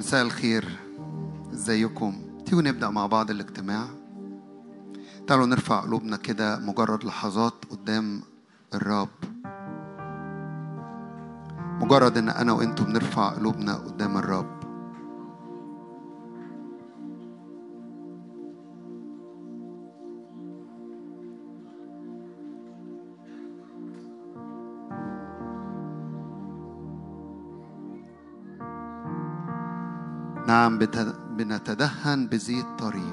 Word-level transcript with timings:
مساء 0.00 0.22
الخير. 0.22 0.78
إزيكم؟ 1.52 2.22
تيجوا 2.46 2.62
نبدأ 2.62 2.90
مع 2.90 3.06
بعض 3.06 3.30
الاجتماع. 3.30 3.84
تعالوا 5.26 5.46
نرفع 5.46 5.80
قلوبنا 5.80 6.16
كده 6.16 6.58
مجرد 6.58 7.04
لحظات 7.04 7.54
قدام 7.70 8.22
الرب. 8.74 9.08
مجرد 11.82 12.18
إن 12.18 12.28
أنا 12.28 12.52
وأنتم 12.52 12.84
بنرفع 12.84 13.28
قلوبنا 13.28 13.74
قدام 13.74 14.16
الرب. 14.16 14.59
نعم 30.50 30.78
بنتدهن 31.36 32.26
بزيت 32.26 32.66
طري 32.78 33.12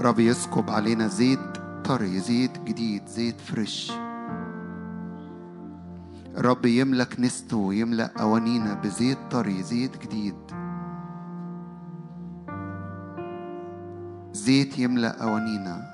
رب 0.00 0.18
يسكب 0.18 0.70
علينا 0.70 1.06
زيت 1.06 1.38
طري 1.84 2.18
زيت 2.18 2.58
جديد 2.58 3.06
زيت 3.06 3.40
فريش. 3.40 3.92
رب 6.36 6.66
يملى 6.66 7.04
كنيسته 7.04 7.56
ويملأ 7.56 8.20
أوانينا 8.20 8.74
بزيت 8.74 9.18
طري 9.30 9.62
زيت 9.62 10.02
جديد. 10.02 10.36
زيت 14.32 14.78
يملأ 14.78 15.22
أوانينا. 15.22 15.90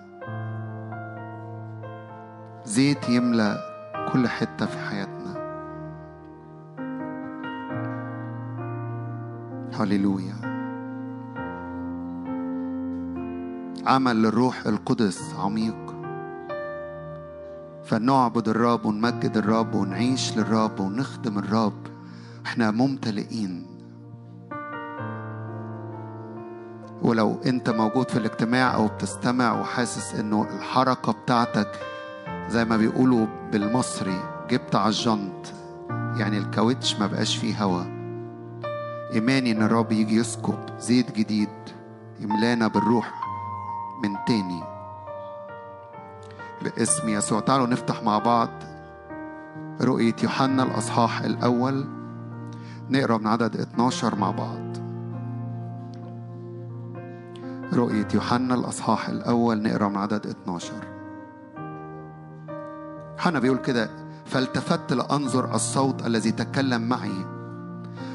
زيت 2.65 3.09
يملأ 3.09 3.76
كل 4.13 4.29
حتة 4.29 4.67
في 4.67 4.79
حياتنا. 4.79 5.37
هللويا. 9.75 10.35
عمل 13.87 14.23
للروح 14.23 14.67
القدس 14.67 15.35
عميق. 15.39 15.97
فنعبد 17.85 18.49
الرب 18.49 18.85
ونمجد 18.85 19.37
الرب 19.37 19.75
ونعيش 19.75 20.39
للرب 20.39 20.81
ونخدم 20.81 21.39
الرب. 21.39 21.87
إحنا 22.47 22.71
ممتلئين. 22.71 23.67
ولو 27.03 27.41
انت 27.47 27.71
موجود 27.71 28.11
في 28.11 28.17
الاجتماع 28.19 28.75
أو 28.75 28.87
بتستمع 28.87 29.61
وحاسس 29.61 30.15
انه 30.15 30.47
الحركة 30.57 31.13
بتاعتك 31.13 31.69
زي 32.49 32.65
ما 32.65 32.77
بيقولوا 32.77 33.27
بالمصري 33.53 34.23
جبت 34.51 34.75
على 34.75 34.89
الجنط. 34.89 35.53
يعني 35.91 36.39
الكاوتش 36.39 36.97
ما 37.01 37.07
بقاش 37.07 37.37
فيه 37.37 37.65
هوا. 37.65 37.83
إيماني 39.13 39.53
إن 39.53 39.63
الرب 39.63 39.93
يجي 39.93 40.17
يسكب 40.17 40.59
زيت 40.79 41.13
جديد 41.17 41.49
يملانا 42.21 42.69
بالروح 42.69 43.15
من 44.05 44.17
تاني. 44.27 44.63
باسم 46.63 47.09
يسوع. 47.09 47.41
تعالوا 47.41 47.67
نفتح 47.67 48.03
مع 48.03 48.19
بعض 48.19 48.49
رؤية 49.81 50.15
يوحنا 50.23 50.63
الأصحاح 50.63 51.21
الأول. 51.21 51.87
نقرأ 52.91 53.19
من 53.19 53.27
عدد 53.27 53.57
12 53.57 54.15
مع 54.15 54.31
بعض. 54.31 54.77
رؤية 57.73 58.09
يوحنا 58.15 58.55
الأصحاح 58.55 59.09
الأول. 59.09 59.63
نقرأ 59.63 59.89
من 59.89 59.97
عدد 59.97 60.27
12 60.27 60.96
يوحنا 63.17 63.39
بيقول 63.39 63.59
كده 63.59 63.91
فالتفت 64.27 64.93
لأنظر 64.93 65.55
الصوت 65.55 66.07
الذي 66.07 66.33
تكلم 66.33 66.83
معي. 66.83 67.27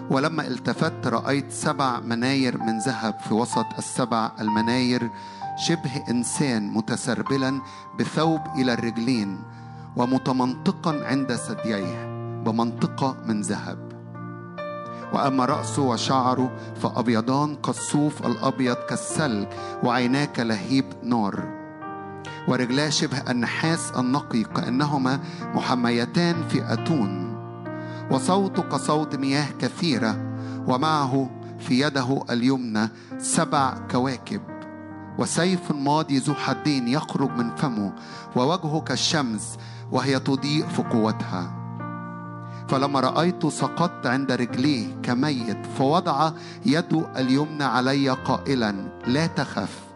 ولما 0.09 0.47
التفت 0.47 1.07
رأيت 1.07 1.51
سبع 1.51 1.99
مناير 1.99 2.57
من 2.57 2.79
ذهب 2.79 3.19
في 3.19 3.33
وسط 3.33 3.65
السبع 3.77 4.31
المناير 4.41 5.09
شبه 5.57 6.03
إنسان 6.09 6.73
متسربلا 6.73 7.61
بثوب 7.99 8.41
إلى 8.55 8.73
الرجلين 8.73 9.43
ومتمنطقا 9.95 11.05
عند 11.05 11.35
ثدييه 11.35 12.05
بمنطقة 12.45 13.17
من 13.25 13.41
ذهب. 13.41 13.91
وأما 15.13 15.45
رأسه 15.45 15.81
وشعره 15.81 16.51
فأبيضان 16.81 17.55
كالصوف 17.55 18.25
الأبيض 18.25 18.75
كالثلج 18.75 19.47
وعيناه 19.83 20.25
كلهيب 20.25 20.85
نار. 21.03 21.60
ورجلاه 22.47 22.89
شبه 22.89 23.31
النحاس 23.31 23.91
النقي 23.91 24.43
كأنهما 24.43 25.19
محميتان 25.41 26.47
في 26.47 26.73
أتون 26.73 27.31
وصوته 28.11 28.61
كصوت 28.61 29.15
مياه 29.15 29.47
كثيرة 29.59 30.17
ومعه 30.67 31.29
في 31.59 31.81
يده 31.81 32.23
اليمنى 32.29 32.89
سبع 33.17 33.73
كواكب. 33.91 34.41
وسيف 35.17 35.71
ماضي 35.71 36.17
ذو 36.17 36.33
حدين 36.33 36.87
يخرج 36.87 37.29
من 37.29 37.55
فمه 37.55 37.93
ووجهه 38.35 38.81
كالشمس 38.81 39.57
وهي 39.91 40.19
تضيء 40.19 40.67
في 40.67 40.83
قوتها. 40.83 41.57
فلما 42.67 42.99
رأيته 42.99 43.49
سقطت 43.49 44.07
عند 44.07 44.31
رجليه 44.31 45.01
كميت 45.03 45.65
فوضع 45.77 46.31
يده 46.65 47.07
اليمنى 47.17 47.63
علي 47.63 48.09
قائلا 48.09 48.71
لا 49.07 49.27
تخف. 49.27 49.90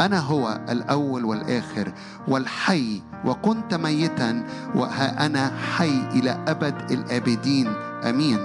أنا 0.00 0.18
هو 0.18 0.60
الأول 0.68 1.24
والآخر 1.24 1.92
والحي 2.28 3.02
وكنت 3.24 3.74
ميتا 3.74 4.44
وها 4.74 5.26
أنا 5.26 5.52
حي 5.76 6.02
إلى 6.12 6.44
أبد 6.48 6.90
الآبدين. 6.90 7.66
أمين. 8.08 8.38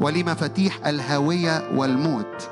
ولي 0.00 0.22
مفاتيح 0.22 0.86
الهاوية 0.86 1.76
والموت؟ 1.76 2.48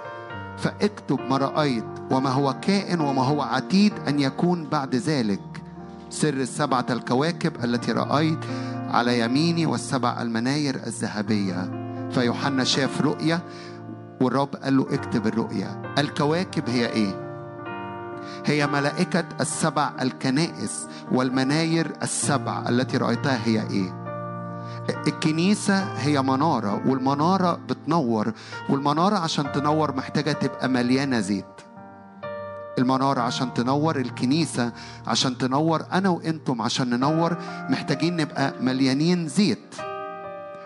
فاكتب 0.59 1.21
ما 1.31 1.37
رأيت 1.37 1.85
وما 2.11 2.31
هو 2.31 2.55
كائن 2.63 3.01
وما 3.01 3.23
هو 3.23 3.43
عتيد 3.43 3.93
أن 4.09 4.21
يكون 4.21 4.69
بعد 4.69 4.95
ذلك. 4.95 5.41
سر 6.11 6.35
السبعة 6.35 6.87
الكواكب 6.91 7.65
التي 7.65 7.93
رأيت 7.93 8.39
على 8.89 9.21
يميني 9.21 9.67
والسبع 9.67 10.23
المناير 10.23 10.75
الذهبية. 10.87 11.71
فيوحنا 12.11 12.65
شاف 12.65 13.01
رؤية 13.01 13.43
والرب 14.21 14.57
قال 14.57 14.77
له 14.77 14.87
اكتب 14.91 15.27
الرؤية. 15.27 15.95
الكواكب 15.99 16.69
هي 16.69 16.87
إيه؟ 16.87 17.32
هي 18.47 18.67
ملائكة 18.67 19.25
السبع 19.41 19.91
الكنائس 20.03 20.87
والمناير 21.13 21.93
السبع 22.03 22.69
التي 22.69 22.97
رأيتها 22.97 23.41
هي 23.45 23.63
إيه؟ 23.71 24.03
الكنيسة 25.07 25.79
هي 25.95 26.23
منارة 26.23 26.89
والمنارة 26.89 27.53
بتنور 27.69 28.33
والمنارة 28.69 29.17
عشان 29.19 29.53
تنور 29.53 29.97
محتاجة 29.97 30.33
تبقى 30.33 30.69
مليانة 30.69 31.21
زيت 31.21 31.45
المنارة 32.79 33.21
عشان 33.21 33.55
تنور 33.55 33.97
الكنيسة 33.97 34.73
عشان 35.07 35.39
تنور 35.39 35.83
أنا 35.93 36.09
وإنتم 36.09 36.63
عشان 36.63 36.91
ننور 36.91 37.37
محتاجين 37.71 38.17
نبقى 38.17 38.55
مليانين 38.61 39.29
زيت 39.29 39.75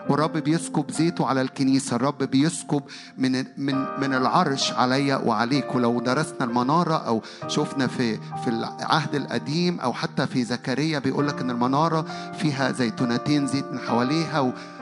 والرب 0.09 0.37
بيسكب 0.37 0.91
زيته 0.91 1.25
على 1.27 1.41
الكنيسة. 1.41 1.95
الرب 1.95 2.23
بيسكب 2.23 2.83
من 3.17 3.31
من 3.57 3.75
من 4.01 4.13
العرش 4.13 4.71
عليا 4.71 5.17
وعليك. 5.17 5.75
ولو 5.75 5.99
درسنا 6.01 6.43
المنارة 6.43 6.93
أو 6.95 7.21
شفنا 7.47 7.87
في 7.87 8.17
في 8.17 8.47
العهد 8.47 9.15
القديم 9.15 9.79
أو 9.79 9.93
حتى 9.93 10.27
في 10.27 10.43
زكريا 10.43 10.99
بيقول 10.99 11.27
لك 11.27 11.41
إن 11.41 11.49
المنارة 11.51 12.05
فيها 12.39 12.71
زيتونتين 12.71 13.47
زيت 13.47 13.65
من 13.71 13.79
حواليها 13.79 14.39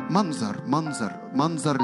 ومنظر 0.09 0.56
منظر 0.68 1.12
منظر 1.36 1.78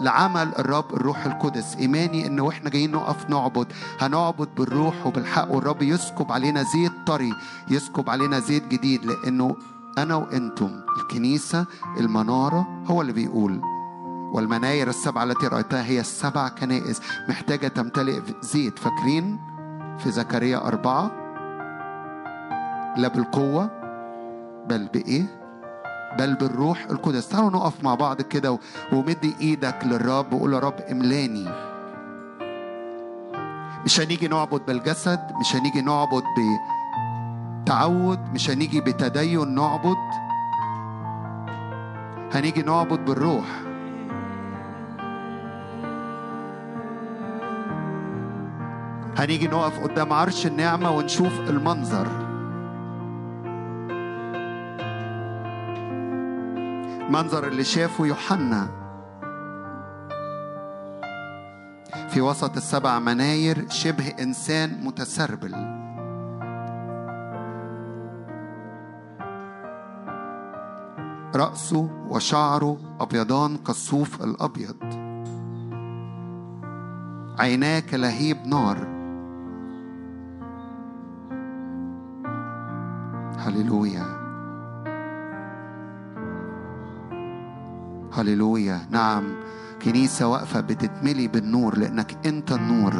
لعمل 0.00 0.48
الرب 0.58 0.94
الروح 0.94 1.24
القدس. 1.26 1.76
إيماني 1.76 2.26
إن 2.26 2.40
وإحنا 2.40 2.70
جايين 2.70 2.92
نقف 2.92 3.30
نعبد. 3.30 3.66
هنعبد 4.00 4.48
بالروح 4.56 5.06
وبالحق. 5.06 5.50
والرب 5.50 5.82
يسكب 5.82 6.32
علينا 6.32 6.62
زيت 6.62 6.92
طري 7.06 7.32
يسكب 7.70 8.10
علينا 8.10 8.38
زيت 8.38 8.68
جديد. 8.68 9.04
لأنه 9.04 9.56
أنا 9.98 10.14
وأنتم 10.14 10.80
الكنيسة 10.98 11.66
المنارة 12.00 12.68
هو 12.86 13.00
اللي 13.00 13.12
بيقول. 13.12 13.60
والمناير 14.34 14.88
السبعة 14.88 15.24
التي 15.24 15.46
رأيتها 15.46 15.84
هي 15.84 16.00
السبع 16.00 16.48
كنائس 16.48 17.00
محتاجة 17.28 17.68
تمتلئ 17.68 18.20
زيت. 18.40 18.78
فاكرين؟ 18.78 19.40
في 19.98 20.10
زكريا 20.10 20.66
أربعة. 20.66 21.10
لا 22.96 23.08
بالقوة 23.08 23.70
بل 24.68 24.88
بإيه؟ 24.94 25.38
بل 26.18 26.34
بالروح 26.34 26.86
القدس. 26.90 27.28
تعالوا 27.28 27.50
نقف 27.50 27.84
مع 27.84 27.94
بعض 27.94 28.22
كده 28.22 28.58
ومدي 28.92 29.34
إيدك 29.40 29.78
للرب 29.84 30.32
وقول 30.32 30.52
يا 30.52 30.58
رب 30.58 30.80
املاني. 30.90 31.48
مش 33.84 34.00
هنيجي 34.00 34.28
نعبد 34.28 34.66
بالجسد 34.66 35.20
مش 35.40 35.56
هنيجي 35.56 35.80
نعبد 35.80 36.22
بتعود 37.62 38.18
مش 38.34 38.50
هنيجي 38.50 38.80
بتدين 38.80 39.54
نعبد؟ 39.54 39.96
هنيجي 42.34 42.62
نعبد 42.62 43.04
بالروح. 43.04 43.44
هنيجي 49.18 49.46
نقف 49.48 49.80
قدام 49.80 50.12
عرش 50.12 50.46
النعمة 50.46 50.90
ونشوف 50.90 51.40
المنظر. 51.40 52.06
المنظر 57.06 57.48
اللي 57.48 57.64
شافه 57.64 58.06
يوحنا. 58.06 58.68
في 62.08 62.20
وسط 62.20 62.56
السبع 62.56 62.98
مناير 62.98 63.68
شبه 63.68 64.08
إنسان 64.20 64.84
متسربل. 64.84 65.81
رأسه 71.34 71.90
وشعره 72.08 72.78
أبيضان 73.00 73.56
كالصوف 73.56 74.24
الأبيض. 74.24 74.76
عيناه 77.38 77.80
كلهيب 77.80 78.36
نار. 78.46 78.76
هللويا. 83.38 84.06
هللويا. 88.12 88.80
نعم 88.90 89.24
كنيسة 89.84 90.28
واقفة 90.28 90.60
بتتملي 90.60 91.28
بالنور 91.28 91.78
لأنك 91.78 92.26
أنت 92.26 92.52
النور. 92.52 92.92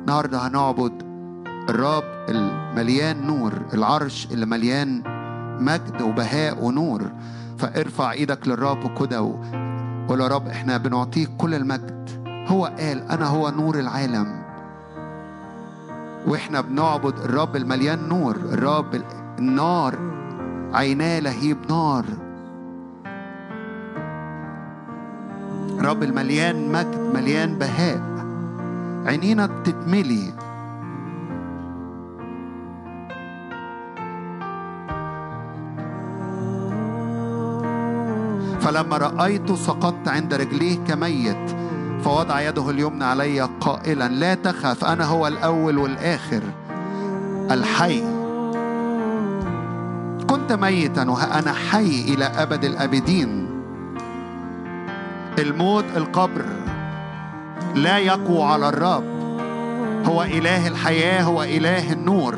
النهاردة 0.00 0.46
هنعبد 0.46 1.02
الرب 1.68 2.04
المليان 2.28 3.26
نور 3.26 3.52
العرش 3.74 4.28
اللي 4.32 4.46
مليان 4.46 5.11
مجد 5.60 6.02
وبهاء 6.02 6.64
ونور. 6.64 7.02
فارفع 7.58 8.12
إيدك 8.12 8.48
للرب 8.48 8.98
كده 8.98 9.22
وقول 9.22 10.20
يا 10.20 10.28
رب 10.28 10.48
إحنا 10.48 10.76
بنعطيك 10.76 11.30
كل 11.38 11.54
المجد. 11.54 12.08
هو 12.48 12.64
قال 12.64 13.10
أنا 13.10 13.26
هو 13.26 13.50
نور 13.50 13.78
العالم. 13.78 14.42
وإحنا 16.26 16.60
بنعبد 16.60 17.18
الرب 17.18 17.56
المليان 17.56 18.08
نور. 18.08 18.36
الرب 18.36 19.02
النار 19.38 19.94
عيناه 20.72 21.18
لهيب 21.18 21.56
نار. 21.68 22.04
الرب 25.78 26.02
المليان 26.02 26.72
مجد 26.72 26.98
مليان 27.14 27.58
بهاء. 27.58 28.00
عينينا 29.06 29.46
بتتملي. 29.46 30.32
فلما 38.72 38.96
رأيته 38.96 39.56
سقطت 39.56 40.08
عند 40.08 40.34
رجليه 40.34 40.76
كميت 40.88 41.56
فوضع 42.04 42.40
يده 42.40 42.70
اليمنى 42.70 43.04
علي 43.04 43.40
قائلا 43.60 44.08
لا 44.08 44.34
تخف 44.34 44.84
أنا 44.84 45.04
هو 45.04 45.26
الأول 45.26 45.78
والآخر. 45.78 46.42
الحي. 47.50 48.00
كنت 50.26 50.52
ميتا 50.52 51.10
وأنا 51.10 51.52
حي 51.52 52.00
إلى 52.14 52.24
أبد 52.24 52.64
الأبدين. 52.64 53.48
الموت 55.38 55.84
القبر 55.96 56.44
لا 57.74 57.98
يقوى 57.98 58.42
على 58.42 58.68
الرب. 58.68 59.04
هو 60.04 60.22
إله 60.22 60.68
الحياة 60.68 61.22
هو 61.22 61.42
إله 61.42 61.92
النور. 61.92 62.34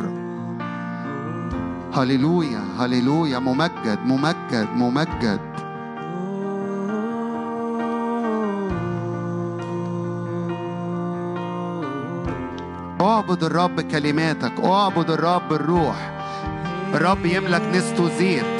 هللويا 1.95 2.61
هللويا 2.79 3.39
ممجد 3.39 3.99
ممجد 4.07 4.69
ممجد. 4.77 5.54
اعبد 13.05 13.45
الرب 13.45 13.81
كلماتك 13.81 14.53
اعبد 14.65 15.11
الرب 15.11 15.53
الروح. 15.53 16.11
الرب 16.95 17.27
يملك 17.27 17.63
نسته 17.63 18.09
زيت 18.19 18.54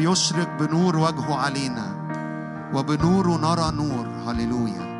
بيشرق 0.00 0.48
بنور 0.60 0.96
وجهه 0.96 1.34
علينا 1.34 1.86
وبنوره 2.74 3.36
نرى 3.36 3.70
نور. 3.76 4.06
هللويا. 4.26 4.90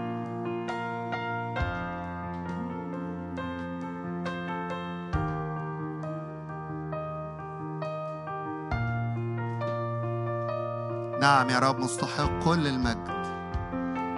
نعم 11.21 11.51
يا 11.51 11.59
رب 11.59 11.79
مستحق 11.79 12.45
كل 12.45 12.67
المجد. 12.67 13.09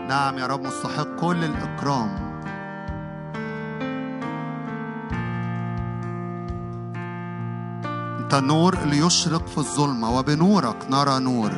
نعم 0.09 0.39
يا 0.39 0.47
رب 0.47 0.61
مستحق 0.61 1.21
كل 1.21 1.45
الإكرام. 1.45 2.32
أنت 8.33 8.43
النور 8.43 8.75
اللي 8.75 8.99
يشرق 8.99 9.47
في 9.47 9.59
الظلمة 9.59 10.19
وبنورك 10.19 10.77
نرى 10.91 11.19
نور. 11.19 11.51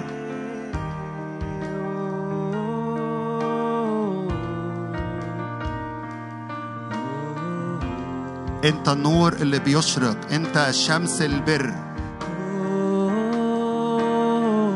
أنت 8.65 8.88
النور 8.88 9.32
اللي 9.32 9.59
بيشرق 9.59 10.17
أنت 10.32 10.71
شمس 10.71 11.23
البر. 11.23 11.75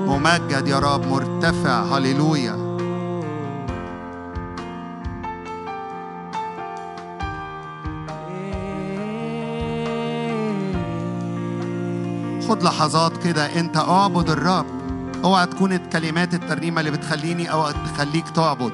ممجد 0.06 0.69
يا 0.69 0.79
رب 0.79 1.06
مرتفع 1.06 1.83
هللويا. 1.83 2.68
خد 12.49 12.62
لحظات 12.62 13.17
كده 13.25 13.61
انت 13.61 13.76
اعبد 13.76 14.31
الرب. 14.31 14.67
اوعى 15.25 15.47
تكون 15.47 15.76
كلمات 15.76 16.35
الترنيمة 16.35 16.81
اللي 16.81 16.90
بتخليني 16.90 17.52
أو 17.52 17.71
تخليك 17.71 18.28
تعبد. 18.28 18.73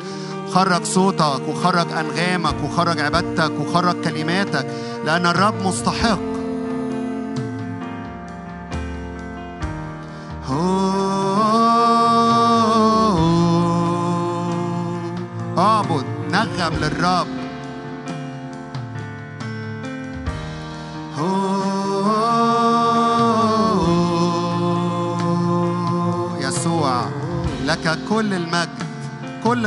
خرج 0.52 0.84
صوتك 0.84 1.48
وخرج 1.48 1.86
أنغامك 1.92 2.54
وخرج 2.64 3.00
عبادتك 3.00 3.52
وخرج 3.60 3.94
كلماتك 4.04 4.66
لأن 5.04 5.26
الرب 5.26 5.66
مستحق. 5.66 6.33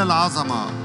كل 0.08 0.12
العظمه 0.12 0.44
ما 0.44 0.77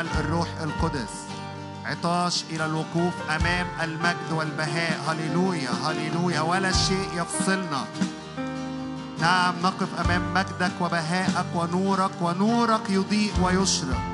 بعمل 0.00 0.18
الروح 0.18 0.48
القدس. 0.62 1.10
عطاش 1.84 2.44
إلى 2.50 2.66
الوقوف 2.66 3.12
أمام 3.30 3.66
المجد 3.82 4.32
والبهاء. 4.32 5.00
هللويا 5.08 5.70
هللويا. 5.84 6.40
ولا 6.40 6.72
شيء 6.72 7.08
يفصلنا. 7.14 7.84
نعم 9.20 9.54
نقف 9.62 10.00
أمام 10.04 10.34
مجدك 10.34 10.72
وبهاءك 10.80 11.46
ونورك. 11.54 12.10
ونورك 12.20 12.90
يضيء 12.90 13.32
ويشرق. 13.42 14.09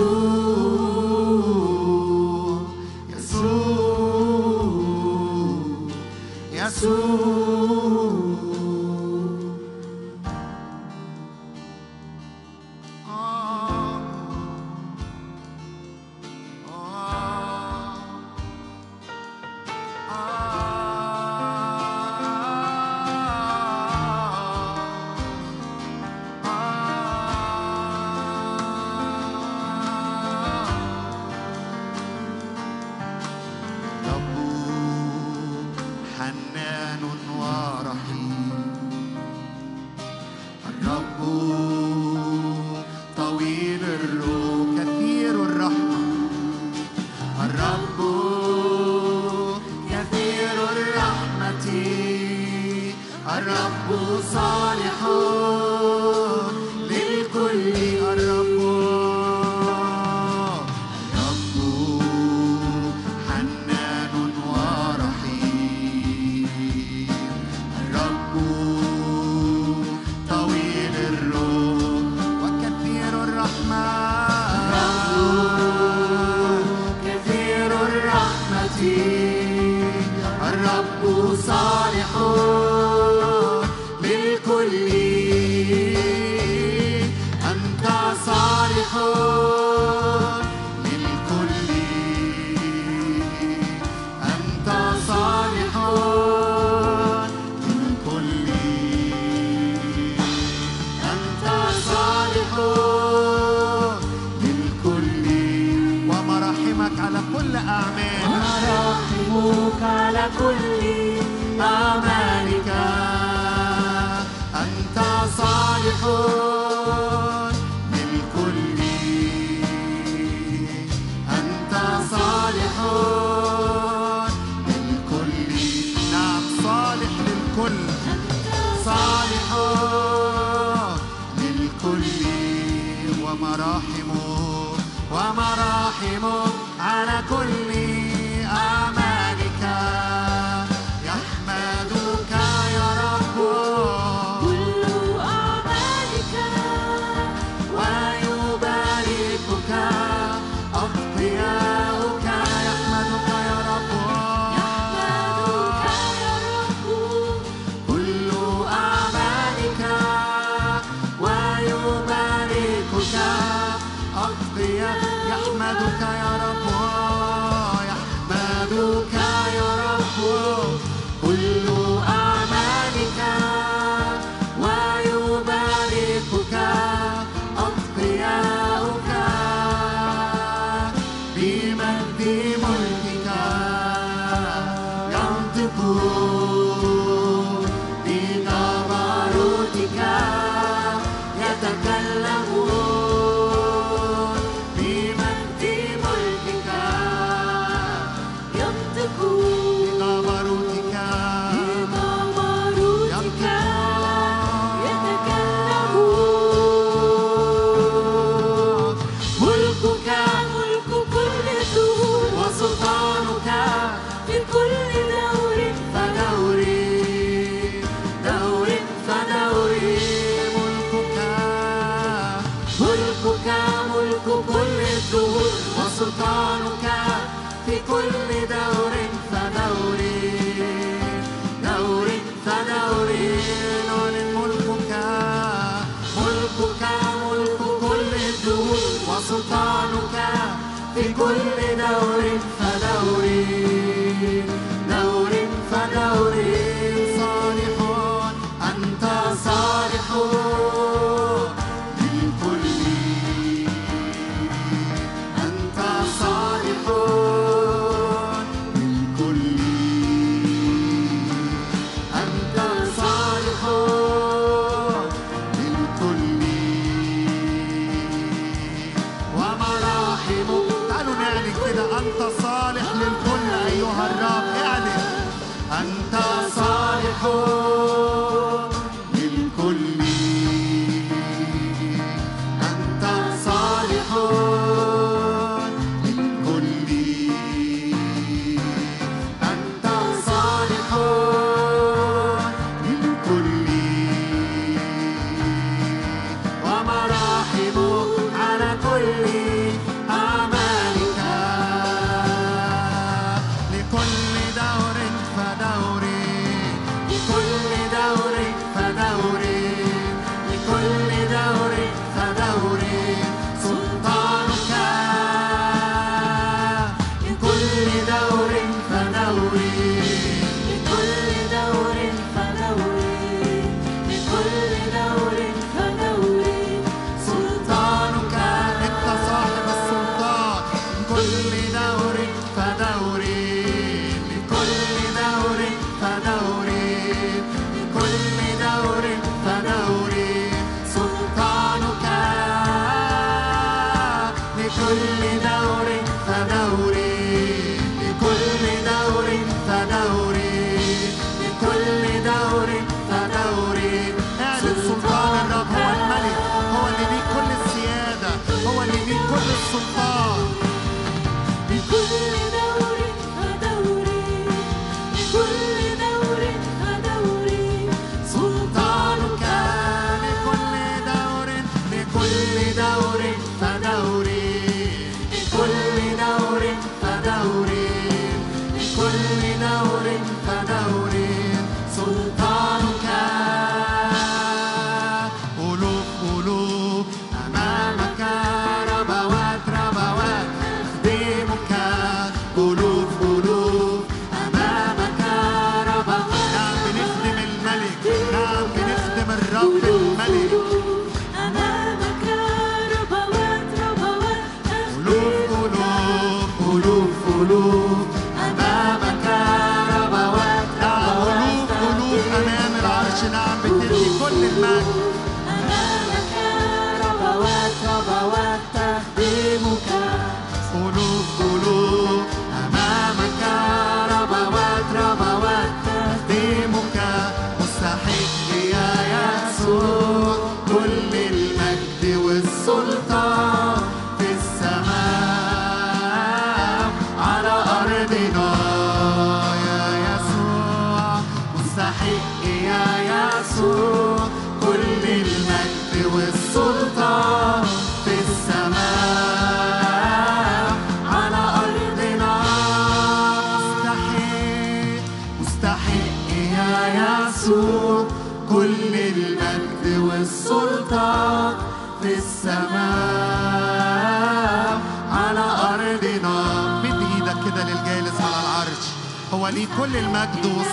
على 0.00 0.30
كل 6.52 6.58
أعمال 6.58 7.29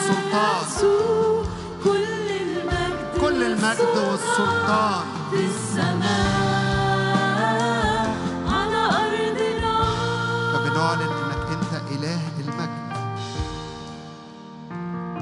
والسلطان. 0.08 0.64
كل 1.84 2.06
المجد 2.42 3.22
كل 3.22 3.44
المجد 3.44 3.96
والسلطان. 4.12 5.06
في 5.32 5.46
السماء 5.46 6.88
على 8.48 8.82
أرضنا. 9.04 9.76
فبنعلن 10.54 11.12
إنك 11.20 11.48
أنت 11.56 11.74
إله 11.92 12.22
المجد. 12.40 12.88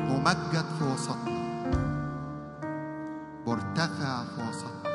ممجد 0.10 0.66
في 0.80 0.84
وسطنا 0.94 1.36
مرتفع 3.48 4.24
في 4.36 4.40
وسطنا 4.50 4.94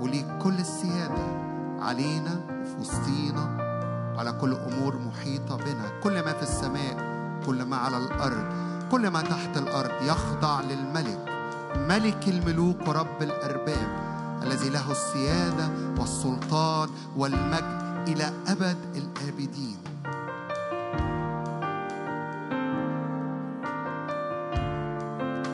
وليك 0.00 0.28
كل 0.42 0.58
السيادة 0.58 1.26
علينا 1.80 2.34
وفي 2.62 2.76
وسطينا. 2.80 3.44
على 4.18 4.32
كل 4.32 4.52
أمور 4.52 4.96
محيطة 4.98 5.56
بنا. 5.56 5.67
كل 8.90 9.08
ما 9.08 9.22
تحت 9.22 9.56
الأرض 9.56 10.02
يخضع 10.02 10.60
للملك 10.60 11.24
ملك 11.76 12.28
الملوك 12.28 12.88
ورب 12.88 13.22
الأرباب 13.22 13.88
الذي 14.42 14.68
له 14.68 14.90
السيادة 14.90 15.68
والسلطان 15.98 16.88
والمجد 17.16 17.78
إلى 18.08 18.32
أبد 18.48 18.76
الآبدين. 18.96 19.76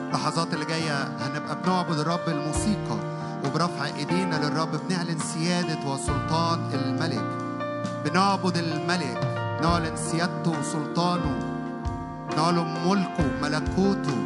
اللحظات 0.07 0.53
اللي 0.53 0.65
جاية 0.65 1.03
هنبقى 1.03 1.61
بنعبد 1.63 1.99
الرب 1.99 2.27
الموسيقى 2.27 2.97
وبرفع 3.45 3.85
إيدينا 3.85 4.35
للرب 4.35 4.69
بنعلن 4.89 5.19
سيادة 5.19 5.89
وسلطان 5.89 6.59
الملك. 6.73 7.25
بنعبد 8.05 8.57
الملك 8.57 9.19
نعلن 9.63 9.97
سيادته 9.97 10.59
وسلطانه. 10.59 11.54
نعلن 12.37 12.87
ملكه 12.87 13.31
ملكوته. 13.41 14.17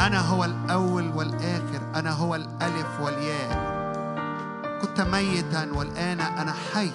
أنا 0.00 0.20
هو 0.20 0.44
الأول 0.44 1.12
والآخر 1.16 1.80
أنا 1.94 2.10
هو 2.10 2.34
الألف 2.34 3.00
والياء. 3.00 3.74
كنت 4.82 5.00
ميتا 5.00 5.68
والآن 5.72 6.20
أنا 6.20 6.54
حي. 6.74 6.90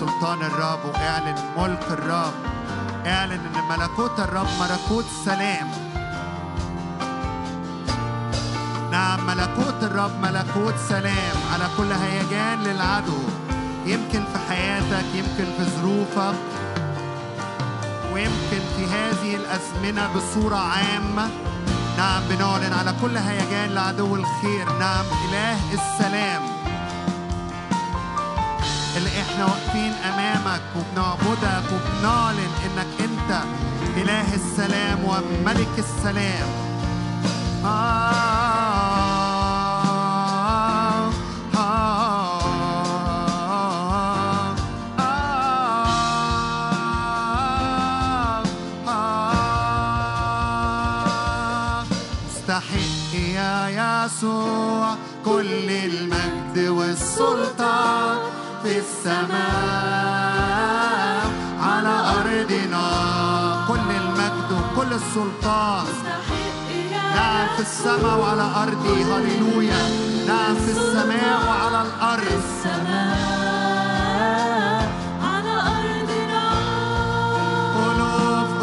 سلطان 0.00 0.42
الرب 0.42 0.78
وإعلن 0.84 1.34
ملك 1.56 1.86
الرب. 1.90 2.32
إعلن 3.06 3.32
إن 3.32 3.78
ملكوت 3.78 4.20
الرب 4.20 4.46
ملكوت 4.60 5.04
سلام. 5.24 5.68
نعم 8.90 9.26
ملكوت 9.26 9.82
الرب 9.82 10.20
ملكوت 10.22 10.74
سلام 10.88 11.36
على 11.52 11.68
كل 11.76 11.92
هيجان 11.92 12.62
للعدو. 12.62 13.18
يمكن 13.86 14.24
في 14.24 14.38
حياتك 14.48 15.04
يمكن 15.14 15.44
في 15.58 15.64
ظروفك 15.64 16.38
ويمكن 18.12 18.62
في 18.76 18.86
هذه 18.86 19.36
الأزمنة 19.36 20.08
بصورة 20.14 20.56
عامة. 20.56 21.28
نعم 21.98 22.22
بنعلن 22.28 22.72
على 22.72 22.94
كل 23.02 23.16
هيجان 23.16 23.70
لعدو 23.70 24.14
الخير. 24.14 24.72
نعم 24.78 25.04
إله 25.28 25.58
السلام. 25.72 26.57
إحنا 29.20 29.44
واقفين 29.44 29.92
امامك 29.92 30.60
وبنعبدك 30.76 31.64
وبنعلن 31.72 32.50
انك 32.66 32.86
انت 33.00 33.42
اله 33.96 34.34
السلام 34.34 35.04
وملك 35.04 35.78
السلام 35.78 36.48
آه 37.64 38.08
آه 41.56 42.38
آه 44.98 45.88
آه 48.88 48.88
آه 48.88 51.84
يسوع 54.06 54.94
كل 55.24 55.70
المجد 55.70 56.68
والسلطان 56.68 58.18
في 58.68 58.78
السماء 58.78 59.28
على 61.60 61.94
أرضنا. 62.16 62.86
كل 63.68 63.88
المجد 64.02 64.48
وكل 64.52 64.92
السلطان. 64.92 65.84
نعم 67.16 67.46
في 67.56 67.62
السماء 67.62 68.18
وعلى 68.20 68.46
أرضي 68.62 69.04
هللويا. 69.04 69.82
نعم 70.28 70.54
في 70.54 70.70
السماء 70.70 71.36
وعلى 71.48 71.80
الأرض. 71.88 72.32
السماء 72.44 73.18
على 75.22 75.54
أرضنا. 75.76 76.46
ألوف 77.86 78.60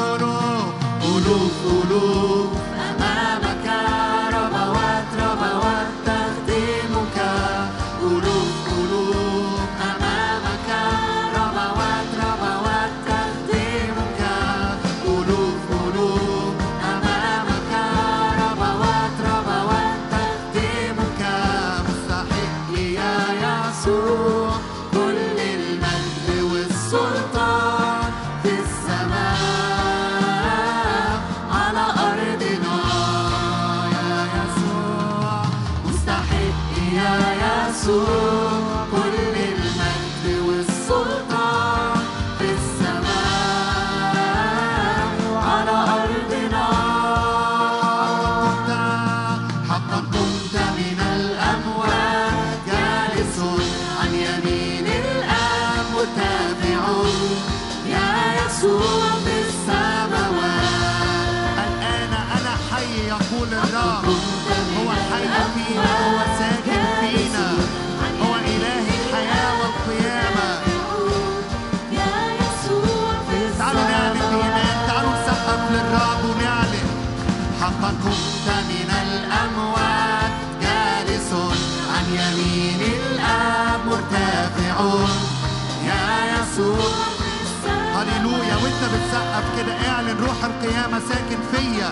كده 89.57 89.73
اعلن 89.89 90.17
روح 90.19 90.43
القيامة 90.43 90.99
ساكن 90.99 91.37
فيا. 91.51 91.91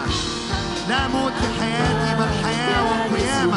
لا 0.90 1.08
موت 1.08 1.32
في 1.32 1.62
حياتي 1.62 2.16
بل 2.20 2.46
حياة 2.46 2.84
وقيامة. 2.84 3.53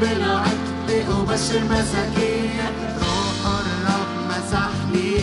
بالعدل 0.00 0.88
أبشر 1.20 1.62
مساكين. 1.70 2.74
روح 3.02 3.40
الرب 3.60 4.12
مسحني. 4.28 5.16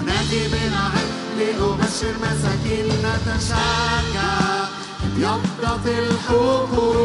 أنادي 0.00 0.42
بالعدل 0.52 1.40
أبشر 1.60 2.14
مساكين. 2.22 2.88
نتشجع 3.04 4.32
يبطط 5.16 5.84
الحقول 5.86 7.02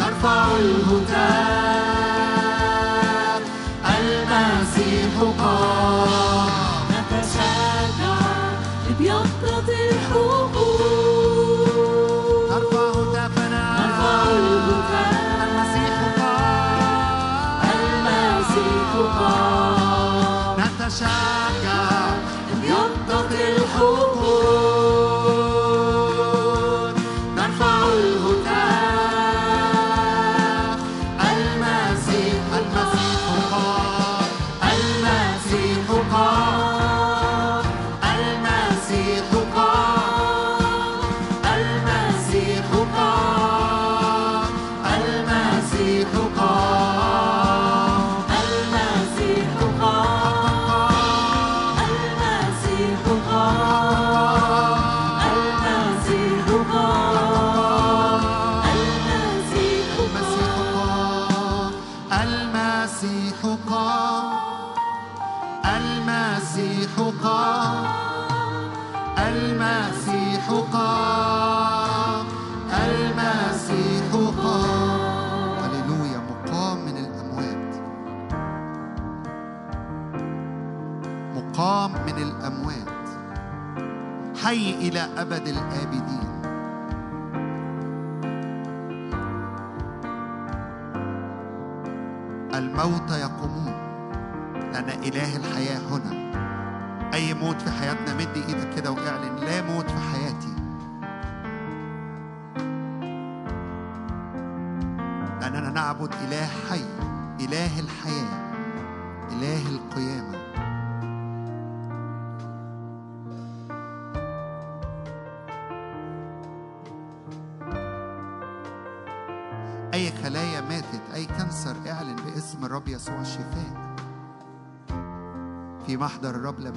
نرفع 0.00 0.42
الهتاف 0.56 1.82
المسيح 3.88 5.14
قال 5.38 5.91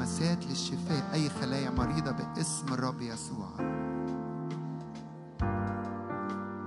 لمسات 0.06 0.46
للشفاء 0.46 1.04
أي 1.14 1.30
خلايا 1.30 1.70
مريضة 1.70 2.12
باسم 2.12 2.74
الرب 2.74 3.02
يسوع. 3.02 3.48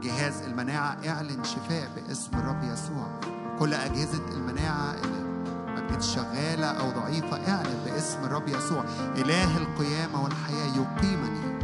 جهاز 0.03 0.43
المناعة 0.43 0.97
اعلن 1.09 1.45
شفاء 1.45 1.91
باسم 1.97 2.39
الرب 2.39 2.63
يسوع. 2.63 3.21
كل 3.59 3.75
أجهزة 3.75 4.29
المناعة 4.33 4.95
اللي 4.95 5.23
ما 5.67 6.01
شغالة 6.01 6.67
أو 6.67 6.91
ضعيفة 6.91 7.53
اعلن 7.53 7.79
باسم 7.85 8.25
الرب 8.25 8.49
يسوع. 8.49 8.85
إله 9.17 9.57
القيامة 9.57 10.23
والحياة 10.25 10.67
يقيمني. 10.67 11.59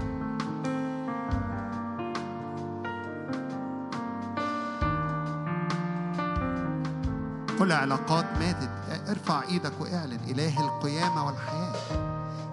كل 7.59 7.72
علاقات 7.72 8.25
ماتت 8.39 8.70
ارفع 9.09 9.43
إيدك 9.43 9.81
واعلن 9.81 10.21
إله 10.29 10.61
القيامة 10.61 11.27
والحياة. 11.27 11.75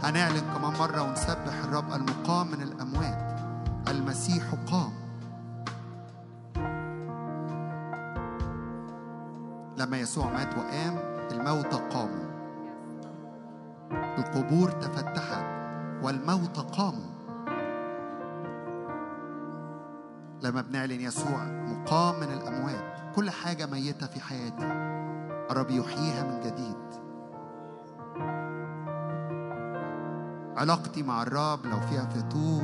هنعلن 0.03 0.39
كمان 0.39 0.73
مرة 0.79 1.01
ونسبح 1.01 1.63
الرب 1.63 1.93
المقام 1.93 2.47
من 2.47 2.61
الأموات. 2.61 3.39
المسيح 3.87 4.43
قام. 4.71 4.91
لما 9.77 9.97
يسوع 9.97 10.25
مات 10.25 10.57
وقام 10.57 10.99
الموتى 11.31 11.77
قاموا. 11.91 12.31
القبور 14.17 14.71
تفتحت 14.71 15.45
والموتى 16.03 16.61
قاموا. 16.61 17.11
لما 20.43 20.61
بنعلن 20.61 21.01
يسوع 21.01 21.43
مقام 21.45 22.15
من 22.19 22.33
الأموات 22.33 23.15
كل 23.15 23.29
حاجة 23.29 23.65
ميتة 23.65 24.07
في 24.07 24.19
حياتي. 24.21 24.90
الرب 25.51 25.69
يحييها 25.69 26.23
من 26.23 26.39
جديد. 26.39 26.81
علاقتي 30.57 31.03
مع 31.03 31.21
الرب 31.23 31.65
لو 31.65 31.79
فيها 31.79 32.05
فتور 32.05 32.63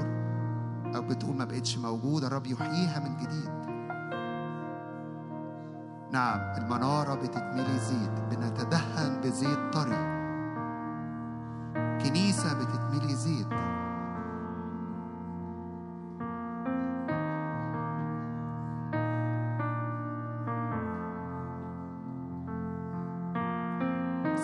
أو 0.96 1.02
بتقول 1.02 1.36
ما 1.36 1.46
بقتش 1.46 1.78
موجودة 1.78 2.28
الرب 2.28 2.48
يحييها 2.48 3.00
من 3.00 3.18
جديد. 3.18 3.58
نعم 6.12 6.40
المنارة 6.58 7.16
بتتملي 7.16 7.80
زيت 7.80 8.20
بنتدهن 8.32 9.22
بزيت 9.22 9.74
طري. 9.74 10.18
كنيسة 12.04 12.54
بتتملي 12.54 13.16
زيت. 13.16 13.54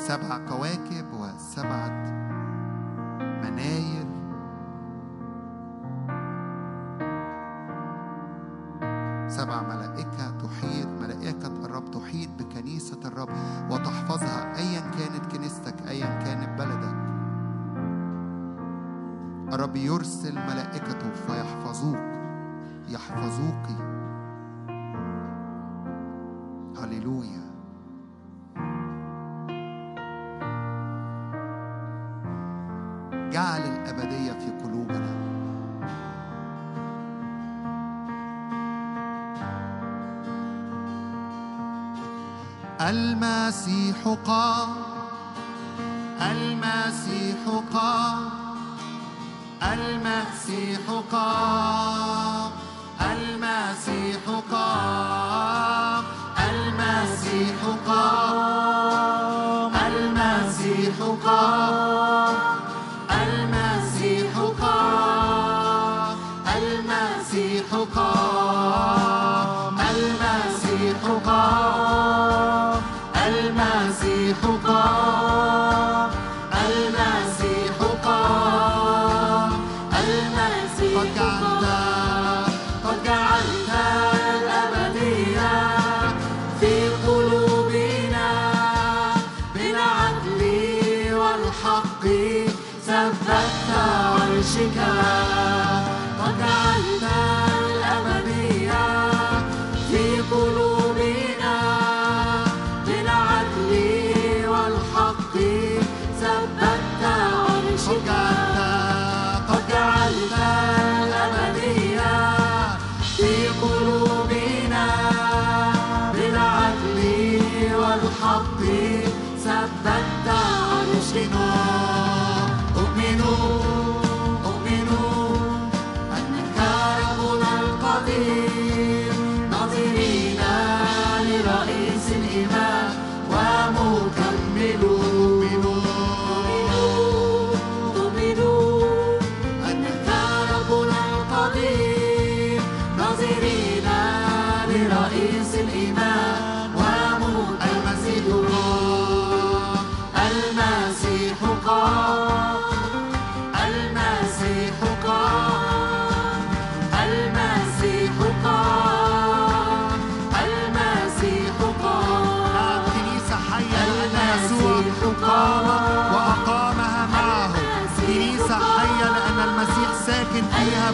سبع 0.08 0.38
كواكب 0.50 1.06
وسبعة 1.14 2.12
مناير. 3.20 4.06
سبع 9.28 9.62
ملائكة 9.62 10.32
تحيط. 10.38 10.88
ملائكة 11.02 11.66
الرب 11.66 11.92
تحيط 11.92 12.30
بكنيسة 12.40 13.00
الرب 13.06 13.30
وتحفظها 13.70 14.58
أيا 14.58 14.80
كانت 14.80 15.36
كنيستك 15.36 15.88
أيا 15.88 16.20
كانت 16.20 16.62
بلدك. 16.62 17.04
الرب 19.54 19.76
يرسل 19.76 20.36
ملائكته 20.36 21.12
فيحفظوك 21.28 22.14
يحفظوك. 22.90 23.66
هللويا. 26.78 27.43
الأبدية 33.84 34.32
في 34.32 34.52
قلوبنا. 34.64 35.14
المسيح 42.82 44.18
قام 44.26 44.70
المسيح 46.22 47.38
قام 47.74 48.30
المسيح 49.64 50.80
قام 51.12 52.52
المسيح 53.02 54.24
قام 54.52 56.04
المسيح 56.50 57.60
قام 57.88 59.72
المسيح 59.76 60.98
قام. 61.26 61.93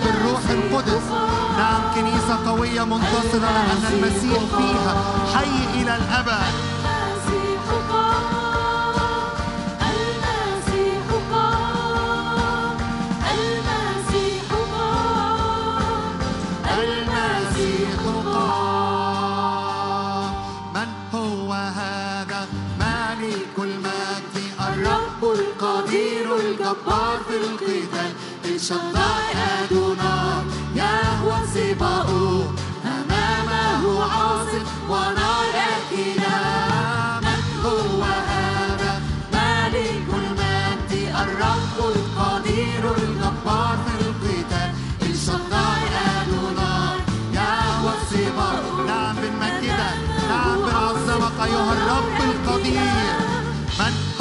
بالروح 0.03 0.43
القدس. 0.49 1.05
نعم 1.57 1.81
كنيسة 1.95 2.35
قوية 2.49 2.83
منتصرة 2.83 3.39
لأن 3.39 3.83
المسيح 3.93 4.39
فيها. 4.57 4.93
حي 5.35 5.81
إلى 5.81 5.93
الأبد. 5.95 6.53
المسيح 6.89 7.61
قام 7.91 8.95
المسيح 9.91 11.07
قام 11.31 12.77
المسيح 16.79 17.73
قام 18.25 18.89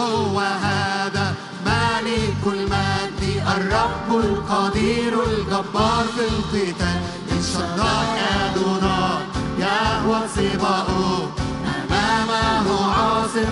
هو 0.00 0.38
هذا 0.40 1.34
مالك 1.66 2.42
المجد 2.46 3.42
الرب 3.56 4.24
القدير 4.24 5.12
الجبار 5.24 6.04
في 6.16 6.24
القتال. 6.34 7.00
الشداء 7.38 8.18
أدوناي 8.44 9.22
يهوى 9.58 10.20
سباؤه 10.36 11.30
أمامه 11.90 12.92
عاصف 12.92 13.48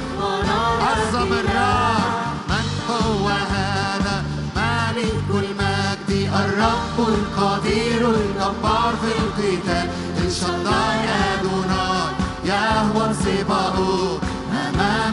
عظم 0.80 1.32
الرب 1.32 2.04
من 2.48 2.66
هو 2.90 3.28
هذا 3.28 4.24
مالك 4.56 5.28
المجد 5.30 6.30
الرب 6.34 7.08
القدير 7.08 8.10
الجبار 8.10 8.94
في 9.02 9.10
القتال. 9.18 9.88
الشداء 10.26 11.08
أدوناي 11.32 12.12
يهوى 12.44 13.14
سباؤه 13.14 14.20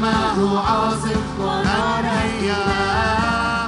أمامه 0.03 0.59
عاصف 0.59 1.39
من 1.39 2.05
هي 2.05 2.51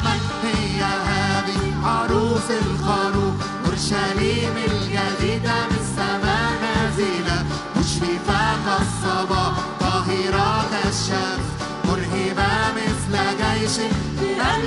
من 0.06 0.20
هي 0.44 0.84
هذه 0.84 1.88
عروس 1.88 2.50
الخروف 2.52 3.34
أورشليم 3.66 4.56
الجديدة 4.58 5.54
من 5.70 5.78
السماء 5.82 6.52
نازلة. 6.62 7.46
مشرفة 7.78 8.56
كالصبا 8.66 9.54
طاهرة 9.80 10.66
كالشمس 10.72 11.48
مرهبة 11.86 12.48
مثل 12.76 13.14
جيش 13.38 13.80
من 14.20 14.62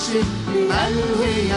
جيش 0.00 0.24
من 0.52 0.96
هي 1.20 1.52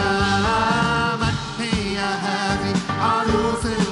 من 1.20 1.34
هي 1.58 1.98
هذه؟ 1.98 2.74
عروس 3.00 3.83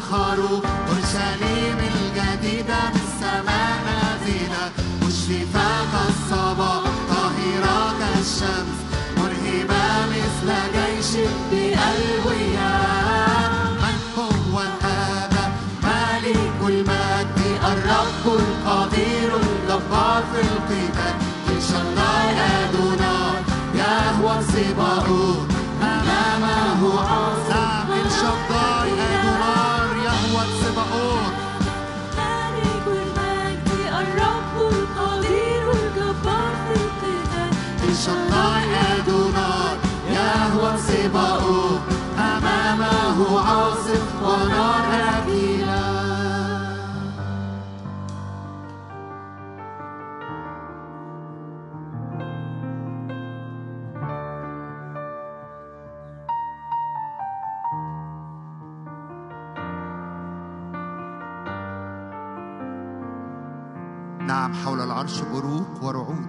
نعم 64.33 64.55
حول 64.55 64.81
العرش 64.81 65.21
بروق 65.21 65.85
ورعود. 65.85 66.27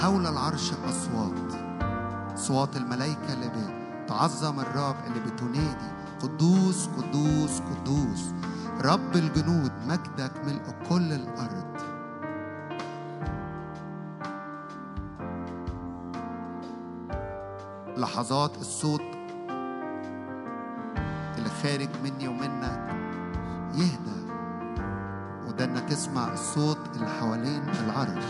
حول 0.00 0.26
العرش 0.26 0.72
أصوات. 0.72 1.32
أصوات 2.34 2.76
الملائكة 2.76 3.32
اللي 3.32 3.50
بتعظم 4.04 4.60
الرب 4.60 4.96
اللي 5.06 5.20
بتنادي 5.20 5.92
قدوس 6.22 6.88
قدوس 6.88 7.60
قدوس. 7.60 8.34
رب 8.84 9.16
الجنود 9.16 9.72
مجدك 9.86 10.32
ملء 10.44 10.74
كل 10.88 11.12
الأرض. 11.12 11.72
لحظات 17.96 18.56
الصوت 18.56 19.02
خارج 21.62 21.88
مني 22.04 22.28
ومنك. 22.28 22.88
يهدى. 23.74 24.20
وده 25.46 25.64
إنك 25.64 25.88
تسمع 25.88 26.32
الصوت 26.32 26.78
اللي 26.94 27.08
حوالين 27.08 27.62
العرش. 27.68 28.24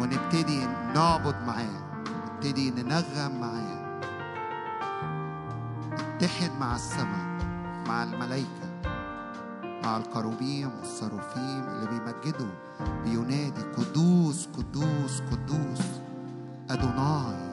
ونبتدي 0.00 0.66
نعبد 0.94 1.34
معاه. 1.46 2.02
نبتدي 2.26 2.70
ننغم 2.70 3.40
معاه. 3.40 4.00
نتحد 6.14 6.50
مع 6.60 6.74
السماء 6.74 7.38
مع 7.88 8.02
الملائكة 8.02 8.68
مع 9.84 9.96
الكروبيم 9.96 10.70
والصاروفيم 10.78 11.64
اللي 11.68 11.86
بيمجدوا 11.86 12.54
بينادي 13.04 13.62
قدوس 13.76 14.46
قدوس 14.46 15.20
قدوس. 15.20 15.86
أدوناي. 16.70 17.47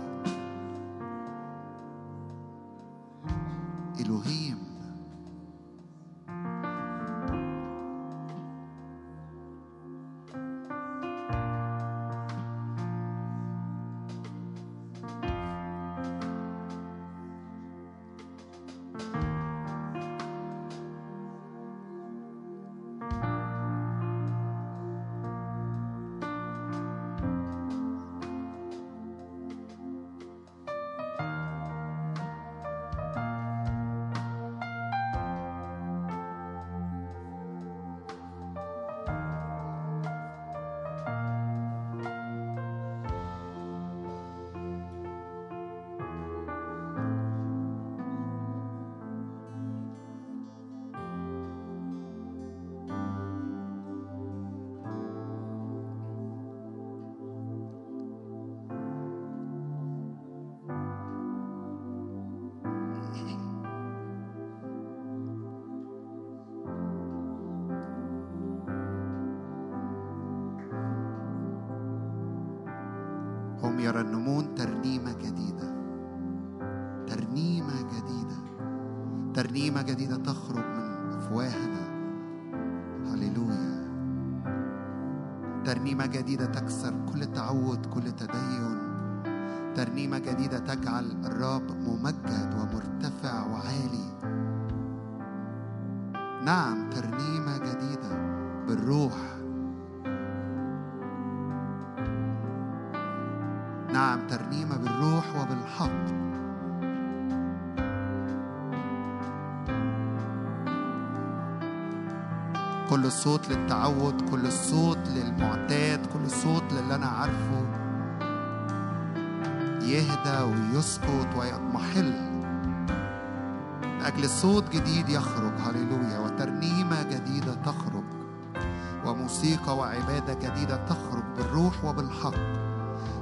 جديدة 130.66 130.86
تخرج 130.86 131.24
بالروح 131.38 131.86
وبالحق 131.86 132.36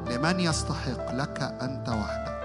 لمن 0.09 0.39
يستحق 0.39 1.11
لك 1.11 1.41
أنت 1.41 1.89
وحدك؟ 1.89 2.42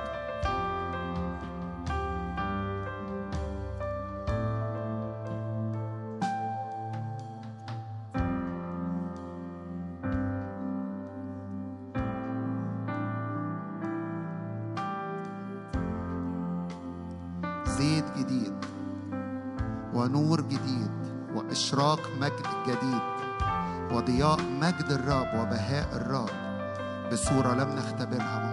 ضياء 24.09 24.41
مجد 24.43 24.91
الرب 24.91 25.35
وبهاء 25.35 25.97
الرب. 25.97 26.31
بصورة 27.13 27.55
لم 27.55 27.69
نختبرها. 27.77 28.48